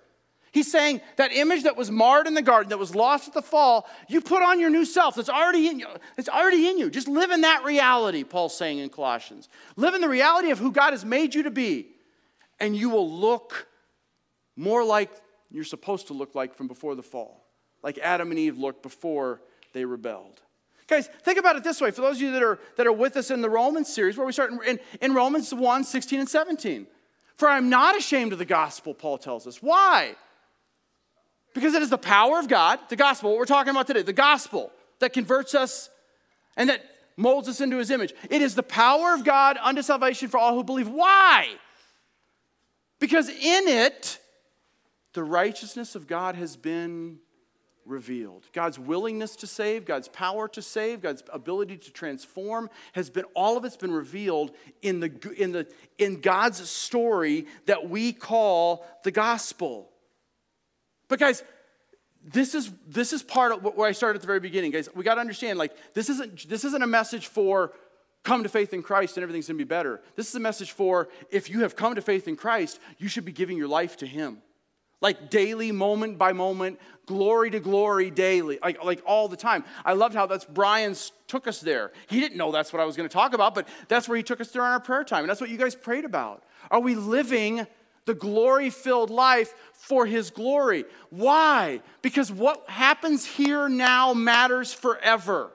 [0.51, 3.41] He's saying that image that was marred in the garden, that was lost at the
[3.41, 5.87] fall, you put on your new self that's already in you.
[6.17, 6.89] It's already in you.
[6.89, 9.47] Just live in that reality, Paul's saying in Colossians.
[9.75, 11.87] Live in the reality of who God has made you to be,
[12.59, 13.67] and you will look
[14.55, 15.11] more like
[15.51, 17.45] you're supposed to look like from before the fall,
[17.83, 19.41] like Adam and Eve looked before
[19.73, 20.41] they rebelled.
[20.87, 21.91] Guys, think about it this way.
[21.91, 24.25] For those of you that are, that are with us in the Romans series, where
[24.25, 26.87] we start in, in Romans 1 16 and 17.
[27.35, 29.61] For I'm not ashamed of the gospel, Paul tells us.
[29.61, 30.15] Why?
[31.53, 34.13] Because it is the power of God, the gospel, what we're talking about today, the
[34.13, 35.89] gospel that converts us
[36.55, 36.83] and that
[37.17, 38.13] molds us into his image.
[38.29, 40.87] It is the power of God unto salvation for all who believe.
[40.87, 41.49] Why?
[42.99, 44.19] Because in it,
[45.13, 47.19] the righteousness of God has been
[47.85, 48.45] revealed.
[48.53, 53.57] God's willingness to save, God's power to save, God's ability to transform has been all
[53.57, 59.11] of it's been revealed in the in the in God's story that we call the
[59.11, 59.89] gospel.
[61.09, 61.43] But guys,
[62.23, 64.87] this is this is part of where I started at the very beginning, guys.
[64.95, 67.73] We got to understand like this isn't this isn't a message for
[68.23, 70.01] come to faith in Christ and everything's going to be better.
[70.15, 73.25] This is a message for if you have come to faith in Christ, you should
[73.25, 74.41] be giving your life to him
[75.01, 79.63] like daily, moment by moment, glory to glory daily, like, like all the time.
[79.85, 81.91] I loved how that's Brian's took us there.
[82.07, 84.41] He didn't know that's what I was to talk about, but that's where he took
[84.41, 85.21] us during our prayer time.
[85.21, 86.43] And that's what you guys prayed about.
[86.69, 87.65] Are we living
[88.05, 90.85] the glory filled life for his glory?
[91.09, 91.81] Why?
[92.01, 95.51] Because what happens here now matters forever.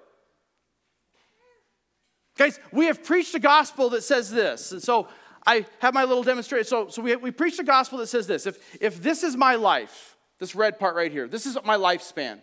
[2.37, 4.73] Guys, we have preached a gospel that says this.
[4.73, 5.09] And so
[5.47, 6.67] I have my little demonstration.
[6.67, 9.55] So, so we, we preach a gospel that says this if, if this is my
[9.55, 12.41] life, this red part right here, this is my lifespan.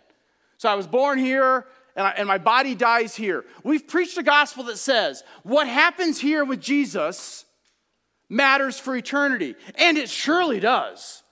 [0.56, 3.44] So I was born here and, I, and my body dies here.
[3.64, 7.44] We've preached a gospel that says what happens here with Jesus
[8.32, 9.54] matters for eternity.
[9.74, 11.22] And it surely does.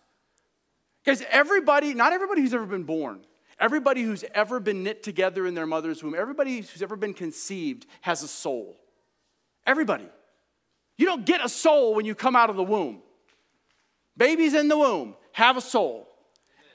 [1.03, 3.25] Because everybody, not everybody who's ever been born,
[3.59, 7.87] everybody who's ever been knit together in their mother's womb, everybody who's ever been conceived
[8.03, 8.77] has a soul.
[9.67, 10.09] Everybody.
[10.99, 13.01] You don't get a soul when you come out of the womb.
[14.17, 16.07] Babies in the womb have a soul,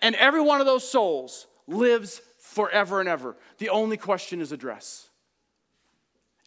[0.02, 3.36] and every one of those souls lives forever and ever.
[3.60, 5.10] The only question is address.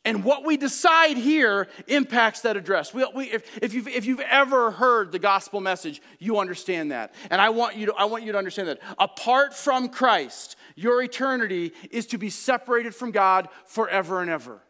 [0.05, 2.95] And what we decide here impacts that address.
[2.95, 7.15] We, we, if, if, you've, if you've ever heard the gospel message, you understand that.
[7.31, 8.79] And I want, you to, I want you to understand that.
[8.99, 14.63] Apart from Christ, your eternity is to be separated from God forever and ever.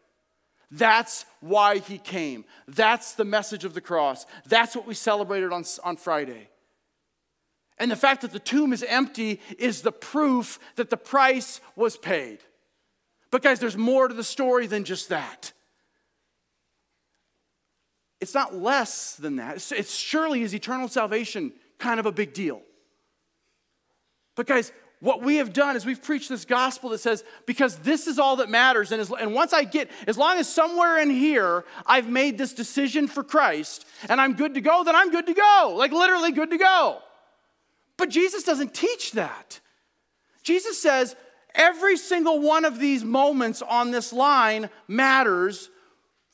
[0.71, 2.45] That's why he came.
[2.67, 4.25] That's the message of the cross.
[4.47, 6.49] That's what we celebrated on, on Friday.
[7.77, 11.97] And the fact that the tomb is empty is the proof that the price was
[11.97, 12.39] paid.
[13.31, 15.53] But, guys, there's more to the story than just that.
[18.19, 19.55] It's not less than that.
[19.71, 22.61] It's, surely is eternal salvation kind of a big deal.
[24.35, 28.07] But, guys, what we have done is we've preached this gospel that says, because this
[28.07, 28.91] is all that matters.
[28.91, 32.53] And, as, and once I get, as long as somewhere in here I've made this
[32.53, 35.73] decision for Christ and I'm good to go, then I'm good to go.
[35.77, 36.99] Like literally good to go.
[37.95, 39.61] But Jesus doesn't teach that.
[40.43, 41.15] Jesus says,
[41.55, 45.69] every single one of these moments on this line matters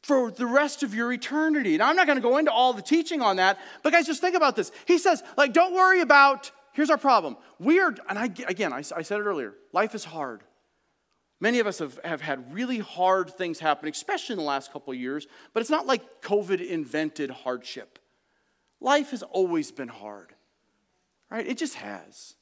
[0.04, 1.74] for the rest of your eternity.
[1.74, 4.22] And I'm not going to go into all the teaching on that, but guys, just
[4.22, 4.72] think about this.
[4.86, 7.38] He says, like, don't worry about Here's our problem.
[7.58, 10.44] We are, and I, again, I, I said it earlier, life is hard.
[11.40, 14.92] Many of us have, have had really hard things happen, especially in the last couple
[14.92, 17.98] of years, but it's not like COVID invented hardship.
[18.82, 20.34] Life has always been hard,
[21.32, 21.48] right?
[21.48, 22.36] It just has.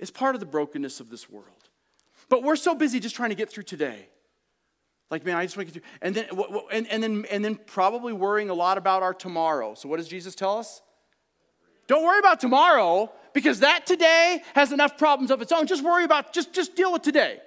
[0.00, 1.57] It's part of the brokenness of this world.
[2.28, 4.08] But we're so busy just trying to get through today.
[5.10, 5.90] Like, man, I just want to get through.
[6.02, 6.26] And then,
[6.70, 9.74] and, and, then, and then probably worrying a lot about our tomorrow.
[9.74, 10.82] So, what does Jesus tell us?
[11.86, 15.66] Don't worry about tomorrow because that today has enough problems of its own.
[15.66, 17.40] Just worry about, just, just deal with today.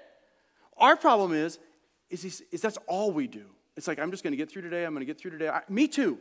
[0.77, 1.59] Our problem is,
[2.09, 3.45] is, is that's all we do.
[3.77, 4.83] It's like, I'm just going to get through today.
[4.83, 5.49] I'm going to get through today.
[5.49, 6.19] I, me too.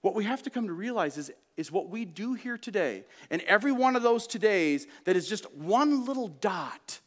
[0.00, 3.42] What we have to come to realize is, is what we do here today, and
[3.42, 7.00] every one of those todays that is just one little dot,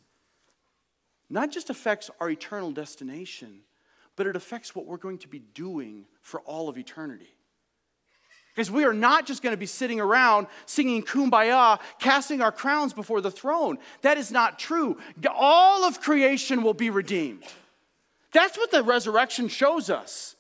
[1.32, 3.62] not just affects our eternal destination,
[4.16, 7.34] but it affects what we're going to be doing for all of eternity.
[8.54, 12.94] Because we are not just going to be sitting around singing kumbaya, casting our crowns
[12.94, 13.78] before the throne.
[14.02, 14.98] That is not true.
[15.34, 17.44] All of creation will be redeemed.
[18.34, 20.36] That's what the resurrection shows us.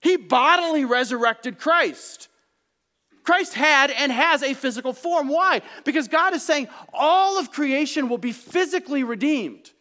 [0.00, 2.28] He bodily resurrected Christ.
[3.26, 5.28] Christ had and has a physical form.
[5.28, 5.60] Why?
[5.84, 9.72] Because God is saying all of creation will be physically redeemed,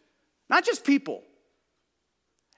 [0.49, 1.21] not just people.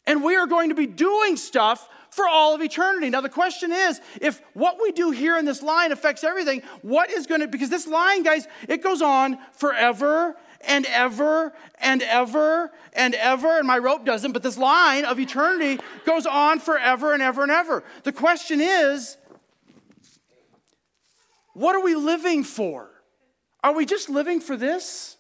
[0.06, 3.10] And we are going to be doing stuff for all of eternity.
[3.10, 7.12] Now, the question is if what we do here in this line affects everything, what
[7.12, 12.72] is going to, because this line, guys, it goes on forever and ever and ever
[12.94, 13.58] and ever.
[13.58, 17.52] And my rope doesn't, but this line of eternity goes on forever and ever and
[17.52, 17.84] ever.
[18.04, 19.18] The question is
[21.58, 22.88] what are we living for?
[23.64, 25.18] Are we just living for this?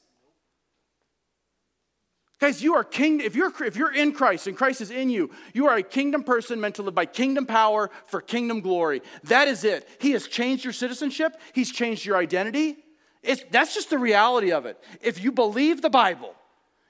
[2.40, 3.20] Guys, you are king.
[3.22, 6.24] If you're, if you're in Christ and Christ is in you, you are a kingdom
[6.24, 9.02] person meant to live by kingdom power for kingdom glory.
[9.24, 9.90] That is it.
[10.00, 12.78] He has changed your citizenship, He's changed your identity.
[13.24, 14.78] It's, that's just the reality of it.
[15.02, 16.36] If you believe the Bible,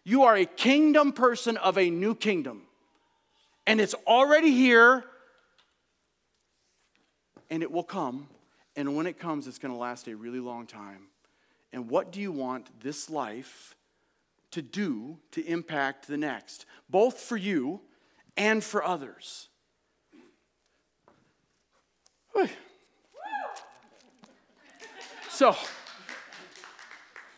[0.03, 2.63] you are a kingdom person of a new kingdom.
[3.65, 5.05] And it's already here,
[7.49, 8.27] and it will come.
[8.77, 11.07] And when it comes, it's going to last a really long time.
[11.73, 13.75] And what do you want this life
[14.51, 17.81] to do to impact the next, both for you
[18.37, 19.49] and for others?
[25.29, 25.55] So,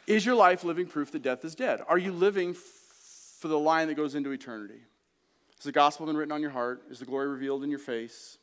[0.08, 1.82] is your life living proof that death is dead?
[1.88, 4.80] Are you living for the line that goes into eternity?
[5.56, 6.84] Has the gospel been written on your heart?
[6.90, 8.38] Is the glory revealed in your face?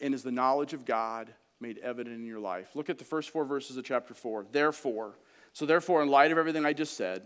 [0.00, 1.32] And is the knowledge of God
[1.66, 2.68] made evident in your life?
[2.76, 4.46] Look at the first four verses of chapter 4.
[4.52, 5.18] Therefore,
[5.52, 7.22] so therefore, in light of everything I just said,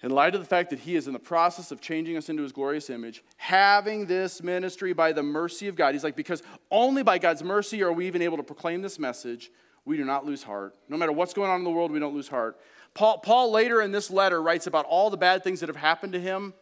[0.00, 2.44] in light of the fact that he is in the process of changing us into
[2.44, 7.02] his glorious image, having this ministry by the mercy of God, he's like, because only
[7.02, 9.50] by God's mercy are we even able to proclaim this message,
[9.84, 10.76] we do not lose heart.
[10.88, 12.60] No matter what's going on in the world, we don't lose heart.
[12.92, 16.12] Paul, Paul later in this letter writes about all the bad things that have happened
[16.12, 16.54] to him.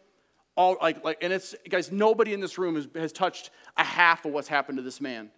[0.55, 4.25] All, like, like, and it's, guys, nobody in this room has, has touched a half
[4.25, 5.29] of what's happened to this man.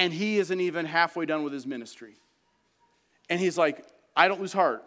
[0.00, 2.14] And he isn't even halfway done with his ministry.
[3.28, 3.84] And he's like,
[4.16, 4.82] I don't lose heart.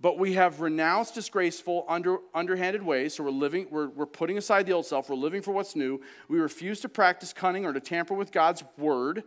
[0.00, 3.14] But we have renounced disgraceful, under, underhanded ways.
[3.14, 5.10] So we're living, we're, we're putting aside the old self.
[5.10, 6.00] We're living for what's new.
[6.28, 9.24] We refuse to practice cunning or to tamper with God's word.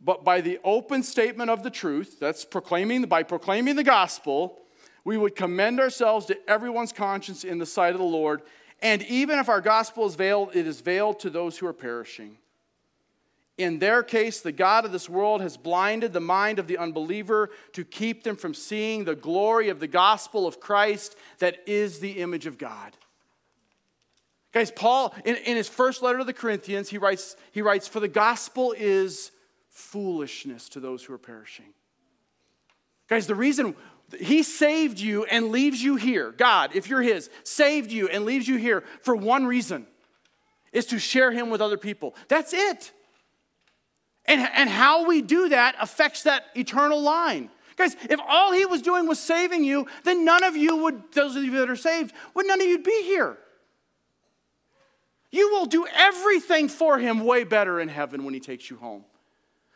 [0.00, 4.60] But by the open statement of the truth, that's proclaiming, by proclaiming the gospel,
[5.02, 8.42] we would commend ourselves to everyone's conscience in the sight of the Lord.
[8.80, 12.38] And even if our gospel is veiled, it is veiled to those who are perishing.
[13.58, 17.50] In their case, the God of this world has blinded the mind of the unbeliever
[17.72, 22.20] to keep them from seeing the glory of the gospel of Christ that is the
[22.20, 22.96] image of God.
[24.52, 28.00] Guys, Paul, in, in his first letter to the Corinthians, he writes, he writes, For
[28.00, 29.30] the gospel is
[29.70, 31.74] foolishness to those who are perishing.
[33.08, 33.74] Guys, the reason
[34.18, 38.46] he saved you and leaves you here, God, if you're his, saved you and leaves
[38.48, 39.86] you here for one reason
[40.72, 42.14] is to share him with other people.
[42.28, 42.92] That's it.
[44.28, 47.50] And, and how we do that affects that eternal line.
[47.76, 51.36] Guys, if all he was doing was saving you, then none of you would, those
[51.36, 53.36] of you that are saved, would none of you'd be here.
[55.30, 59.04] You will do everything for him way better in heaven when he takes you home.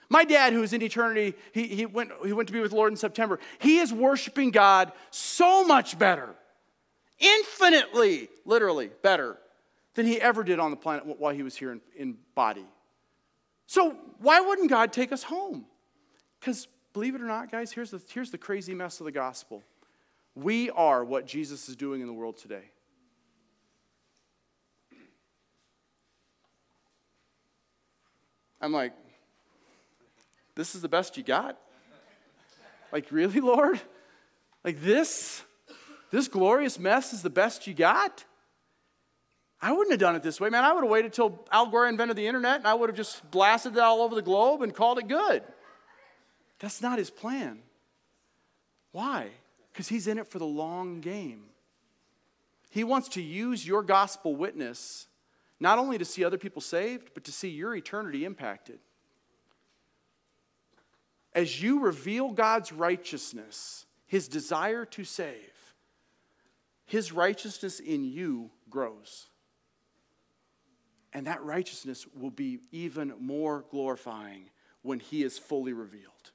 [0.09, 2.77] My dad, who is in eternity, he, he, went, he went to be with the
[2.77, 3.39] Lord in September.
[3.61, 6.35] He is worshiping God so much better,
[7.19, 9.39] infinitely, literally better,
[9.95, 12.67] than he ever did on the planet while he was here in, in body.
[13.71, 15.65] So, why wouldn't God take us home?
[16.41, 19.63] Because, believe it or not, guys, here's the, here's the crazy mess of the gospel.
[20.35, 22.65] We are what Jesus is doing in the world today.
[28.61, 28.93] I'm like,
[30.57, 31.57] this is the best you got?
[32.91, 33.81] Like, really, Lord?
[34.65, 35.45] Like, this?
[36.11, 38.25] This glorious mess is the best you got?
[39.63, 40.65] I wouldn't have done it this way, man.
[40.65, 43.31] I would have waited till Al Gore invented the internet and I would have just
[43.31, 45.43] blasted it all over the globe and called it good.
[46.59, 47.61] That's not his plan.
[48.93, 49.31] Why?
[49.73, 51.45] Because he's in it for the long game.
[52.71, 55.07] He wants to use your gospel witness
[55.59, 58.79] not only to see other people saved, but to see your eternity impacted.
[61.35, 65.75] As you reveal God's righteousness, his desire to save,
[66.87, 69.30] his righteousness in you grows.
[71.13, 74.51] And that righteousness will be even more glorifying
[74.83, 76.31] when he is fully revealed.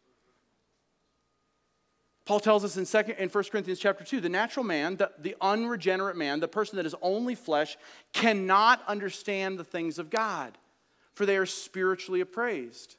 [2.25, 5.35] Paul tells us in, second, in 1 Corinthians chapter 2 the natural man, the, the
[5.41, 7.77] unregenerate man, the person that is only flesh,
[8.13, 10.57] cannot understand the things of God,
[11.13, 12.97] for they are spiritually appraised.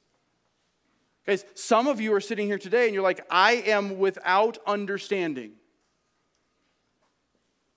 [1.27, 5.53] Guys, some of you are sitting here today and you're like, I am without understanding.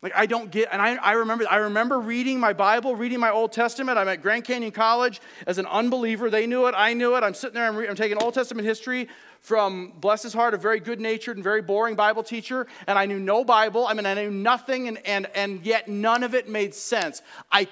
[0.01, 3.31] Like I don't get, and I, I remember I remember reading my Bible, reading my
[3.31, 3.97] Old Testament.
[3.97, 6.29] I'm at Grand Canyon College as an unbeliever.
[6.29, 7.23] They knew it, I knew it.
[7.23, 9.09] I'm sitting there, I'm, re- I'm taking Old Testament history
[9.41, 13.05] from, bless his heart, a very good natured and very boring Bible teacher, and I
[13.05, 13.87] knew no Bible.
[13.87, 17.21] I mean, I knew nothing, and, and, and yet none of it made sense.
[17.51, 17.67] I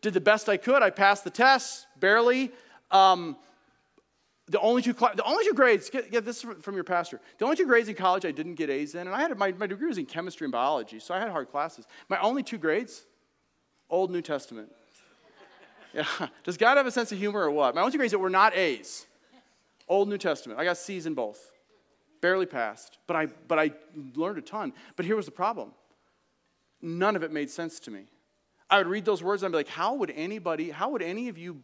[0.00, 0.82] did the best I could.
[0.82, 2.52] I passed the tests, barely.
[2.90, 3.36] Um,
[4.48, 7.20] the only two, the only two grades, get, get this from your pastor.
[7.38, 9.52] The only two grades in college I didn't get A's in, and I had my,
[9.52, 11.86] my degree was in chemistry and biology, so I had hard classes.
[12.08, 13.04] My only two grades,
[13.88, 14.70] Old New Testament.
[15.94, 16.06] Yeah.
[16.42, 17.76] Does God have a sense of humor or what?
[17.76, 19.06] My only two grades that were not A's,
[19.88, 20.58] Old New Testament.
[20.58, 21.52] I got C's in both.
[22.20, 23.70] Barely passed, but I, but I
[24.16, 24.72] learned a ton.
[24.96, 25.70] But here was the problem
[26.84, 28.04] none of it made sense to me.
[28.70, 31.28] I would read those words and I'd be like, how would anybody, how would any
[31.28, 31.62] of you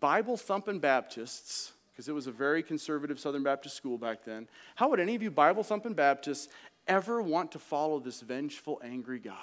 [0.00, 4.48] Bible thumping Baptists, because it was a very conservative Southern Baptist school back then.
[4.74, 6.48] How would any of you Bible thumping Baptists
[6.88, 9.36] ever want to follow this vengeful, angry God?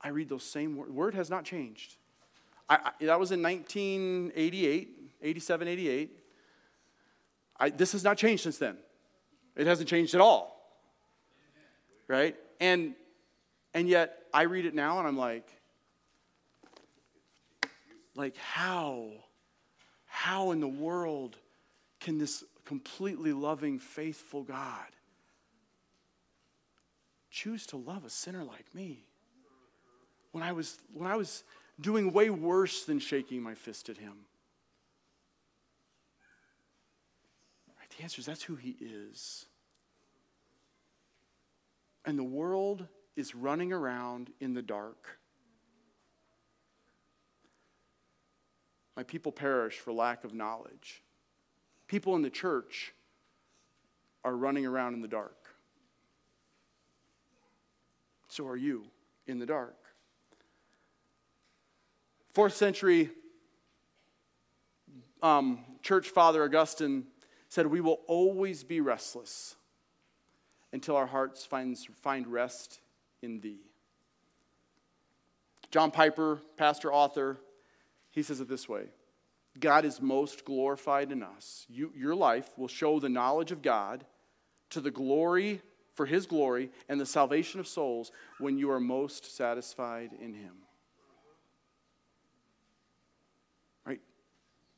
[0.00, 0.92] I read those same words.
[0.92, 1.96] Word has not changed.
[2.68, 4.88] I, I, that was in 1988,
[5.22, 6.18] 87, 88.
[7.58, 8.76] I, this has not changed since then.
[9.56, 10.52] It hasn't changed at all.
[12.08, 12.36] Right?
[12.60, 12.94] And
[13.74, 15.48] and yet I read it now and I'm like
[18.14, 19.10] like how
[20.16, 21.36] how in the world
[22.00, 24.86] can this completely loving faithful God
[27.30, 29.04] choose to love a sinner like me?
[30.32, 31.44] When I was when I was
[31.78, 34.14] doing way worse than shaking my fist at him.
[37.78, 39.44] Right, the answer is that's who he is.
[42.06, 42.86] And the world
[43.16, 45.18] is running around in the dark.
[48.96, 51.02] My people perish for lack of knowledge.
[51.86, 52.94] People in the church
[54.24, 55.36] are running around in the dark.
[58.28, 58.86] So are you
[59.26, 59.76] in the dark.
[62.32, 63.10] Fourth century
[65.22, 67.06] um, church father Augustine
[67.48, 69.56] said, We will always be restless
[70.72, 72.80] until our hearts finds, find rest
[73.22, 73.60] in thee.
[75.70, 77.38] John Piper, pastor, author,
[78.16, 78.86] he says it this way
[79.60, 81.66] God is most glorified in us.
[81.68, 84.04] You, your life will show the knowledge of God
[84.70, 85.60] to the glory,
[85.94, 90.54] for his glory, and the salvation of souls when you are most satisfied in him.
[93.86, 94.00] Right?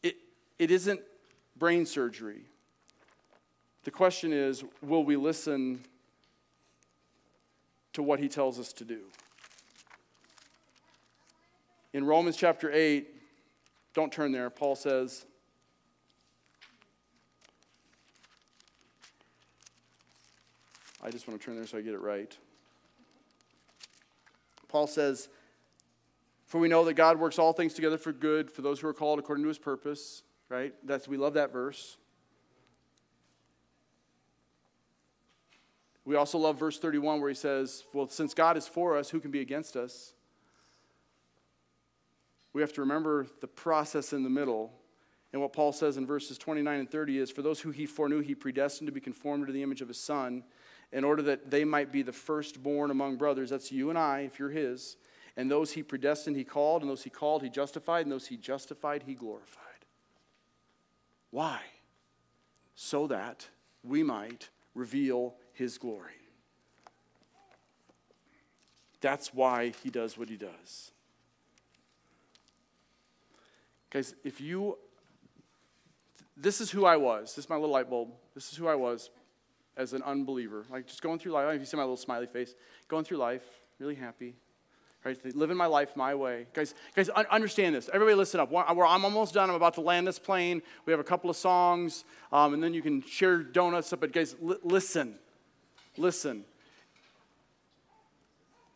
[0.03, 0.17] It,
[0.59, 1.01] it isn't
[1.57, 2.43] brain surgery.
[3.85, 5.85] The question is will we listen
[7.93, 9.01] to what he tells us to do?
[11.93, 13.15] In Romans chapter 8,
[13.99, 15.27] don't turn there, Paul says,
[21.03, 22.37] I just want to turn there so I get it right.
[24.69, 25.29] Paul says,
[26.47, 28.95] For we know that God works all things together for good for those who are
[28.95, 30.75] called according to his purpose right?
[30.85, 31.97] That's, we love that verse.
[36.05, 39.21] We also love verse 31 where he says, Well, since God is for us, who
[39.21, 40.15] can be against us?
[42.53, 44.73] We have to remember the process in the middle.
[45.33, 48.21] And what Paul says in verses 29 and 30 is For those who he foreknew,
[48.21, 50.45] he predestined to be conformed to the image of his son,
[50.93, 53.51] in order that they might be the firstborn among brothers.
[53.51, 54.97] That's you and I, if you're his.
[55.37, 58.37] And those he predestined, he called, and those he called, he justified, and those he
[58.37, 59.65] justified, he glorified.
[61.31, 61.61] Why?
[62.75, 63.47] So that
[63.85, 66.13] we might reveal his glory.
[69.01, 70.93] That's why he does what he does.
[73.91, 74.77] Guys, if you,
[76.37, 77.35] this is who I was.
[77.35, 78.11] This is my little light bulb.
[78.35, 79.11] This is who I was
[79.77, 80.67] as an unbeliever.
[80.71, 81.55] Like just going through life.
[81.55, 82.55] If you see my little smiley face,
[82.89, 83.43] going through life,
[83.79, 84.35] really happy,
[85.05, 85.17] right?
[85.35, 86.47] Living my life my way.
[86.53, 87.89] Guys, guys, understand this.
[87.93, 88.51] Everybody listen up.
[88.55, 89.49] I'm almost done.
[89.49, 90.61] I'm about to land this plane.
[90.85, 93.95] We have a couple of songs, um, and then you can share donuts.
[93.99, 95.15] But guys, listen.
[95.97, 96.45] Listen.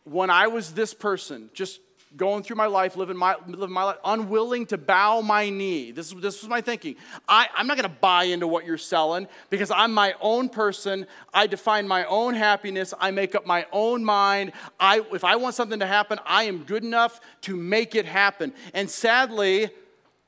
[0.05, 1.79] When I was this person, just
[2.15, 5.91] going through my life, living my, living my life, unwilling to bow my knee.
[5.91, 6.95] This, this was my thinking.
[7.27, 11.07] I, I'm not going to buy into what you're selling because I'm my own person.
[11.33, 12.93] I define my own happiness.
[12.99, 14.53] I make up my own mind.
[14.79, 18.53] I, if I want something to happen, I am good enough to make it happen.
[18.73, 19.69] And sadly,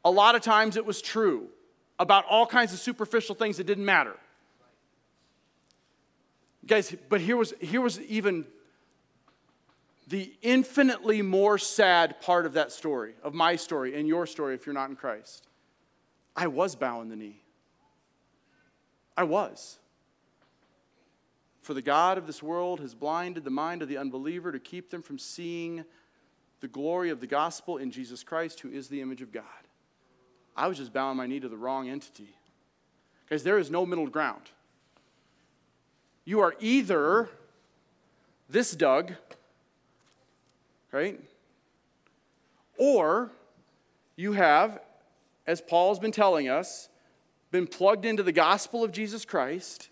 [0.03, 1.49] a lot of times it was true
[1.99, 4.15] about all kinds of superficial things that didn't matter.
[6.65, 8.45] Guys, but here was, here was even
[10.07, 14.65] the infinitely more sad part of that story, of my story and your story if
[14.65, 15.47] you're not in Christ.
[16.35, 17.41] I was bowing the knee.
[19.17, 19.79] I was.
[21.61, 24.91] For the God of this world has blinded the mind of the unbeliever to keep
[24.91, 25.85] them from seeing
[26.59, 29.43] the glory of the gospel in Jesus Christ, who is the image of God.
[30.55, 32.35] I was just bowing my knee to the wrong entity.
[33.23, 34.51] Because there is no middle ground.
[36.23, 37.29] You are either
[38.47, 39.13] this Doug
[40.95, 41.19] right?
[42.77, 43.29] Or
[44.15, 44.79] you have,
[45.45, 46.87] as Paul's been telling us,
[47.51, 49.89] been plugged into the gospel of Jesus Christ,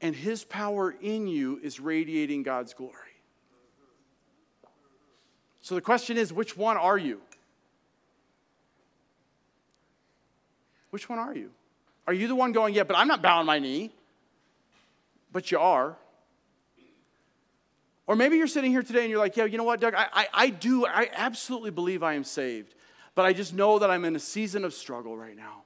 [0.00, 2.94] and his power in you is radiating God's glory.
[5.60, 7.20] So the question is which one are you?
[10.88, 11.50] Which one are you?
[12.06, 13.92] Are you the one going, yeah, but I'm not bowing my knee?
[15.32, 15.96] But you are.
[18.06, 20.06] Or maybe you're sitting here today and you're like, yeah, you know what, Doug, I,
[20.12, 22.74] I, I do, I absolutely believe I am saved,
[23.14, 25.62] but I just know that I'm in a season of struggle right now.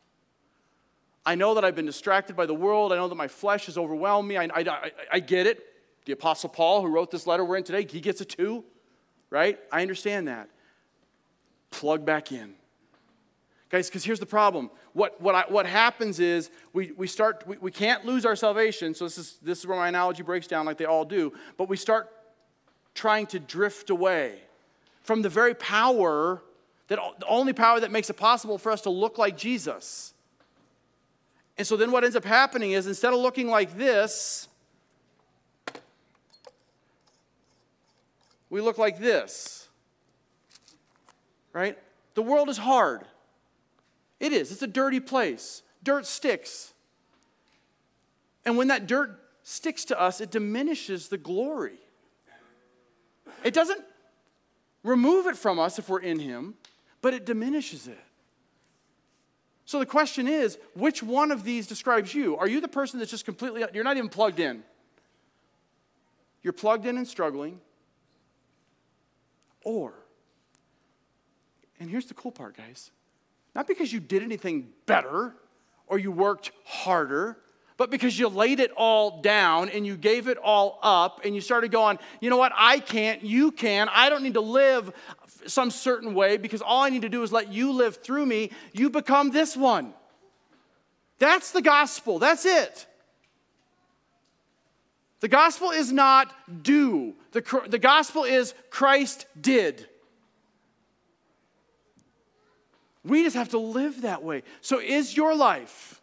[1.26, 2.92] I know that I've been distracted by the world.
[2.92, 4.36] I know that my flesh has overwhelmed me.
[4.36, 5.62] I, I, I, I get it.
[6.06, 8.64] The Apostle Paul, who wrote this letter we're in today, he gets it too,
[9.28, 9.58] right?
[9.70, 10.48] I understand that.
[11.70, 12.54] Plug back in.
[13.68, 14.70] Guys, because here's the problem.
[14.94, 18.94] What, what, I, what happens is we, we start, we, we can't lose our salvation.
[18.94, 21.34] So this is, this is where my analogy breaks down like they all do.
[21.58, 22.08] But we start
[22.98, 24.40] trying to drift away
[25.02, 26.42] from the very power,
[26.88, 30.12] that, the only power that makes it possible for us to look like Jesus.
[31.56, 34.48] And so then what ends up happening is instead of looking like this,
[38.50, 39.68] we look like this.
[41.52, 41.78] Right?
[42.14, 43.02] The world is hard.
[44.18, 44.50] It is.
[44.50, 45.62] It's a dirty place.
[45.84, 46.74] Dirt sticks.
[48.44, 51.78] And when that dirt sticks to us, it diminishes the glory.
[53.44, 53.80] It doesn't
[54.82, 56.54] remove it from us if we're in Him,
[57.00, 57.98] but it diminishes it.
[59.64, 62.36] So the question is which one of these describes you?
[62.36, 64.62] Are you the person that's just completely, you're not even plugged in?
[66.42, 67.60] You're plugged in and struggling.
[69.64, 69.92] Or,
[71.78, 72.90] and here's the cool part, guys
[73.58, 75.34] not because you did anything better
[75.88, 77.38] or you worked harder,
[77.78, 81.40] but because you laid it all down and you gave it all up and you
[81.40, 84.92] started going, you know what, I can't, you can, I don't need to live
[85.46, 88.50] some certain way because all I need to do is let you live through me.
[88.72, 89.94] You become this one.
[91.20, 92.18] That's the gospel.
[92.18, 92.86] That's it.
[95.20, 99.88] The gospel is not do, the, the gospel is Christ did.
[103.04, 104.42] We just have to live that way.
[104.60, 105.97] So, is your life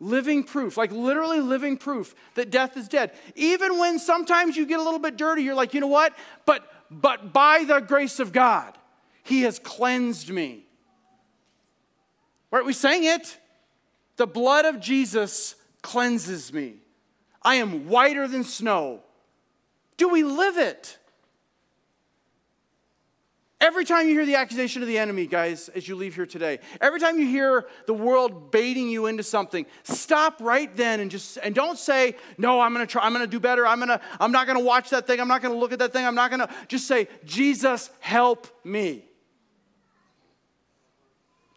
[0.00, 3.12] living proof, like literally living proof that death is dead?
[3.34, 6.16] Even when sometimes you get a little bit dirty, you're like, you know what?
[6.46, 8.76] But but by the grace of God,
[9.22, 10.64] He has cleansed me.
[12.50, 12.64] Right?
[12.64, 13.38] We sang it.
[14.16, 16.76] The blood of Jesus cleanses me.
[17.42, 19.00] I am whiter than snow.
[19.96, 20.98] Do we live it?
[23.60, 26.60] Every time you hear the accusation of the enemy, guys, as you leave here today,
[26.80, 31.38] every time you hear the world baiting you into something, stop right then and just
[31.38, 33.04] and don't say, "No, I'm going to try.
[33.04, 33.66] I'm going to do better.
[33.66, 35.20] I'm going to I'm not going to watch that thing.
[35.20, 36.06] I'm not going to look at that thing.
[36.06, 39.04] I'm not going to just say, "Jesus, help me."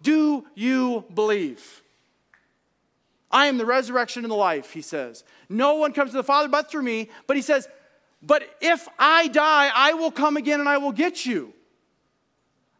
[0.02, 1.84] Do you believe?
[3.30, 5.24] I am the resurrection and the life, he says.
[5.50, 7.68] No one comes to the Father but through me, but he says,
[8.24, 11.54] "But if I die, I will come again and I will get you."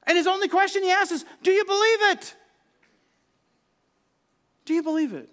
[0.08, 2.36] And his only question he asks is, Do you believe it?
[4.66, 5.30] Do you believe it?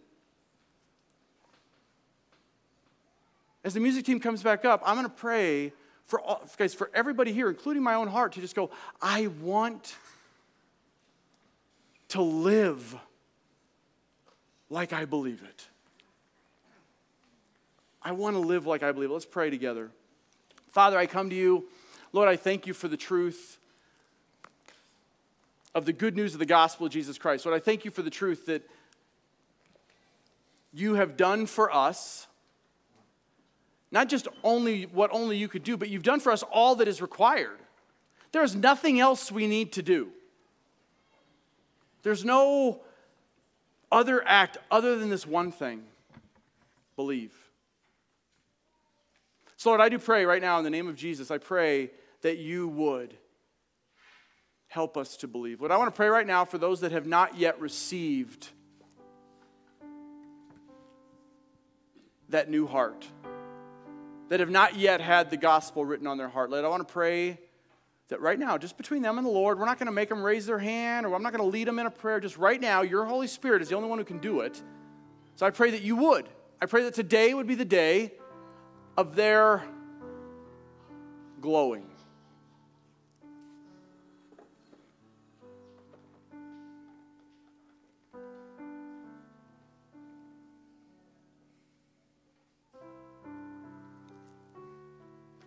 [3.65, 5.73] As the music team comes back up, I'm going to pray
[6.07, 8.71] for all, guys, for everybody here, including my own heart, to just go,
[9.03, 9.95] I want
[12.09, 12.97] to live
[14.71, 15.69] like I believe it.
[18.03, 19.13] I want to live like I believe it.
[19.13, 19.91] Let's pray together.
[20.71, 21.67] Father, I come to you.
[22.13, 23.58] Lord, I thank you for the truth
[25.79, 27.47] of the good news of the gospel of Jesus Christ.
[27.47, 28.69] Lord, I thank you for the truth that
[30.75, 32.27] you have done for us,
[33.93, 36.89] not just only what only you could do, but you've done for us all that
[36.89, 37.61] is required.
[38.33, 40.09] There is nothing else we need to do.
[42.03, 42.81] There's no
[43.91, 45.85] other act other than this one thing
[46.97, 47.33] believe.
[49.57, 52.39] So, Lord, I do pray right now in the name of Jesus, I pray that
[52.39, 53.15] you would
[54.69, 55.61] help us to believe.
[55.61, 58.49] What I want to pray right now for those that have not yet received
[62.29, 63.07] that new heart,
[64.29, 66.51] that have not yet had the gospel written on their heart.
[66.51, 67.39] Lord, I want to pray
[68.09, 70.23] that right now, just between them and the Lord, we're not going to make them
[70.23, 72.21] raise their hand or I'm not going to lead them in a prayer.
[72.21, 74.63] Just right now, your Holy Spirit is the only one who can do it.
[75.37, 76.29] So I pray that you would.
[76.61, 78.13] I pray that today would be the day
[78.97, 79.63] of their
[81.41, 81.88] glowing.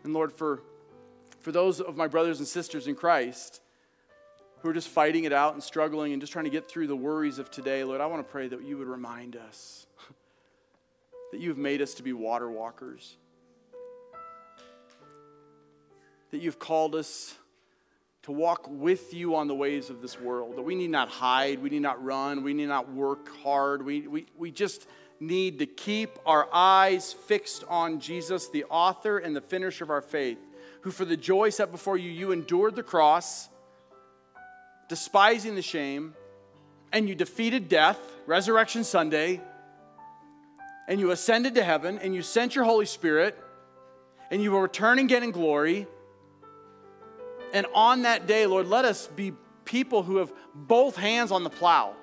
[0.03, 0.61] And Lord, for,
[1.39, 3.61] for those of my brothers and sisters in Christ
[4.61, 6.95] who are just fighting it out and struggling and just trying to get through the
[6.95, 9.85] worries of today, Lord, I want to pray that you would remind us
[11.31, 13.15] that you have made us to be water walkers,
[16.31, 17.35] that you've called us
[18.23, 21.59] to walk with you on the ways of this world, that we need not hide,
[21.59, 24.87] we need not run, we need not work hard, we, we, we just
[25.21, 30.01] need to keep our eyes fixed on Jesus, the author and the finisher of our
[30.01, 30.39] faith,
[30.81, 33.47] who for the joy set before you, you endured the cross,
[34.89, 36.15] despising the shame,
[36.91, 39.39] and you defeated death, Resurrection Sunday,
[40.87, 43.37] and you ascended to heaven, and you sent your Holy Spirit,
[44.31, 45.85] and you will return again in glory.
[47.53, 49.33] And on that day, Lord, let us be
[49.65, 51.95] people who have both hands on the plow.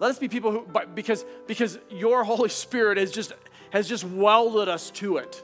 [0.00, 3.32] Let us be people who, because, because your Holy Spirit has just,
[3.70, 5.42] has just welded us to it.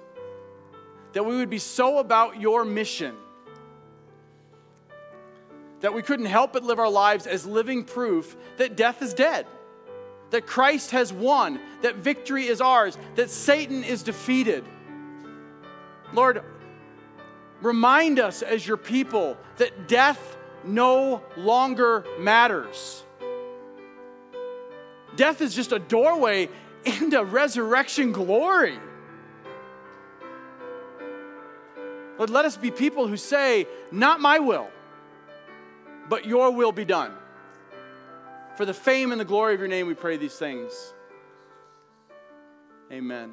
[1.13, 3.17] That we would be so about your mission
[5.85, 9.47] that we couldn't help but live our lives as living proof that death is dead,
[10.31, 14.65] that Christ has won, that victory is ours, that Satan is defeated.
[16.15, 16.43] Lord,
[17.61, 23.04] remind us as your people that death no longer matters.
[25.17, 26.49] Death is just a doorway
[26.85, 28.79] into resurrection glory.
[32.19, 34.69] Lord, let us be people who say, Not my will,
[36.09, 37.13] but your will be done.
[38.57, 40.95] For the fame and the glory of your name, we pray these things.
[42.93, 43.33] Amen.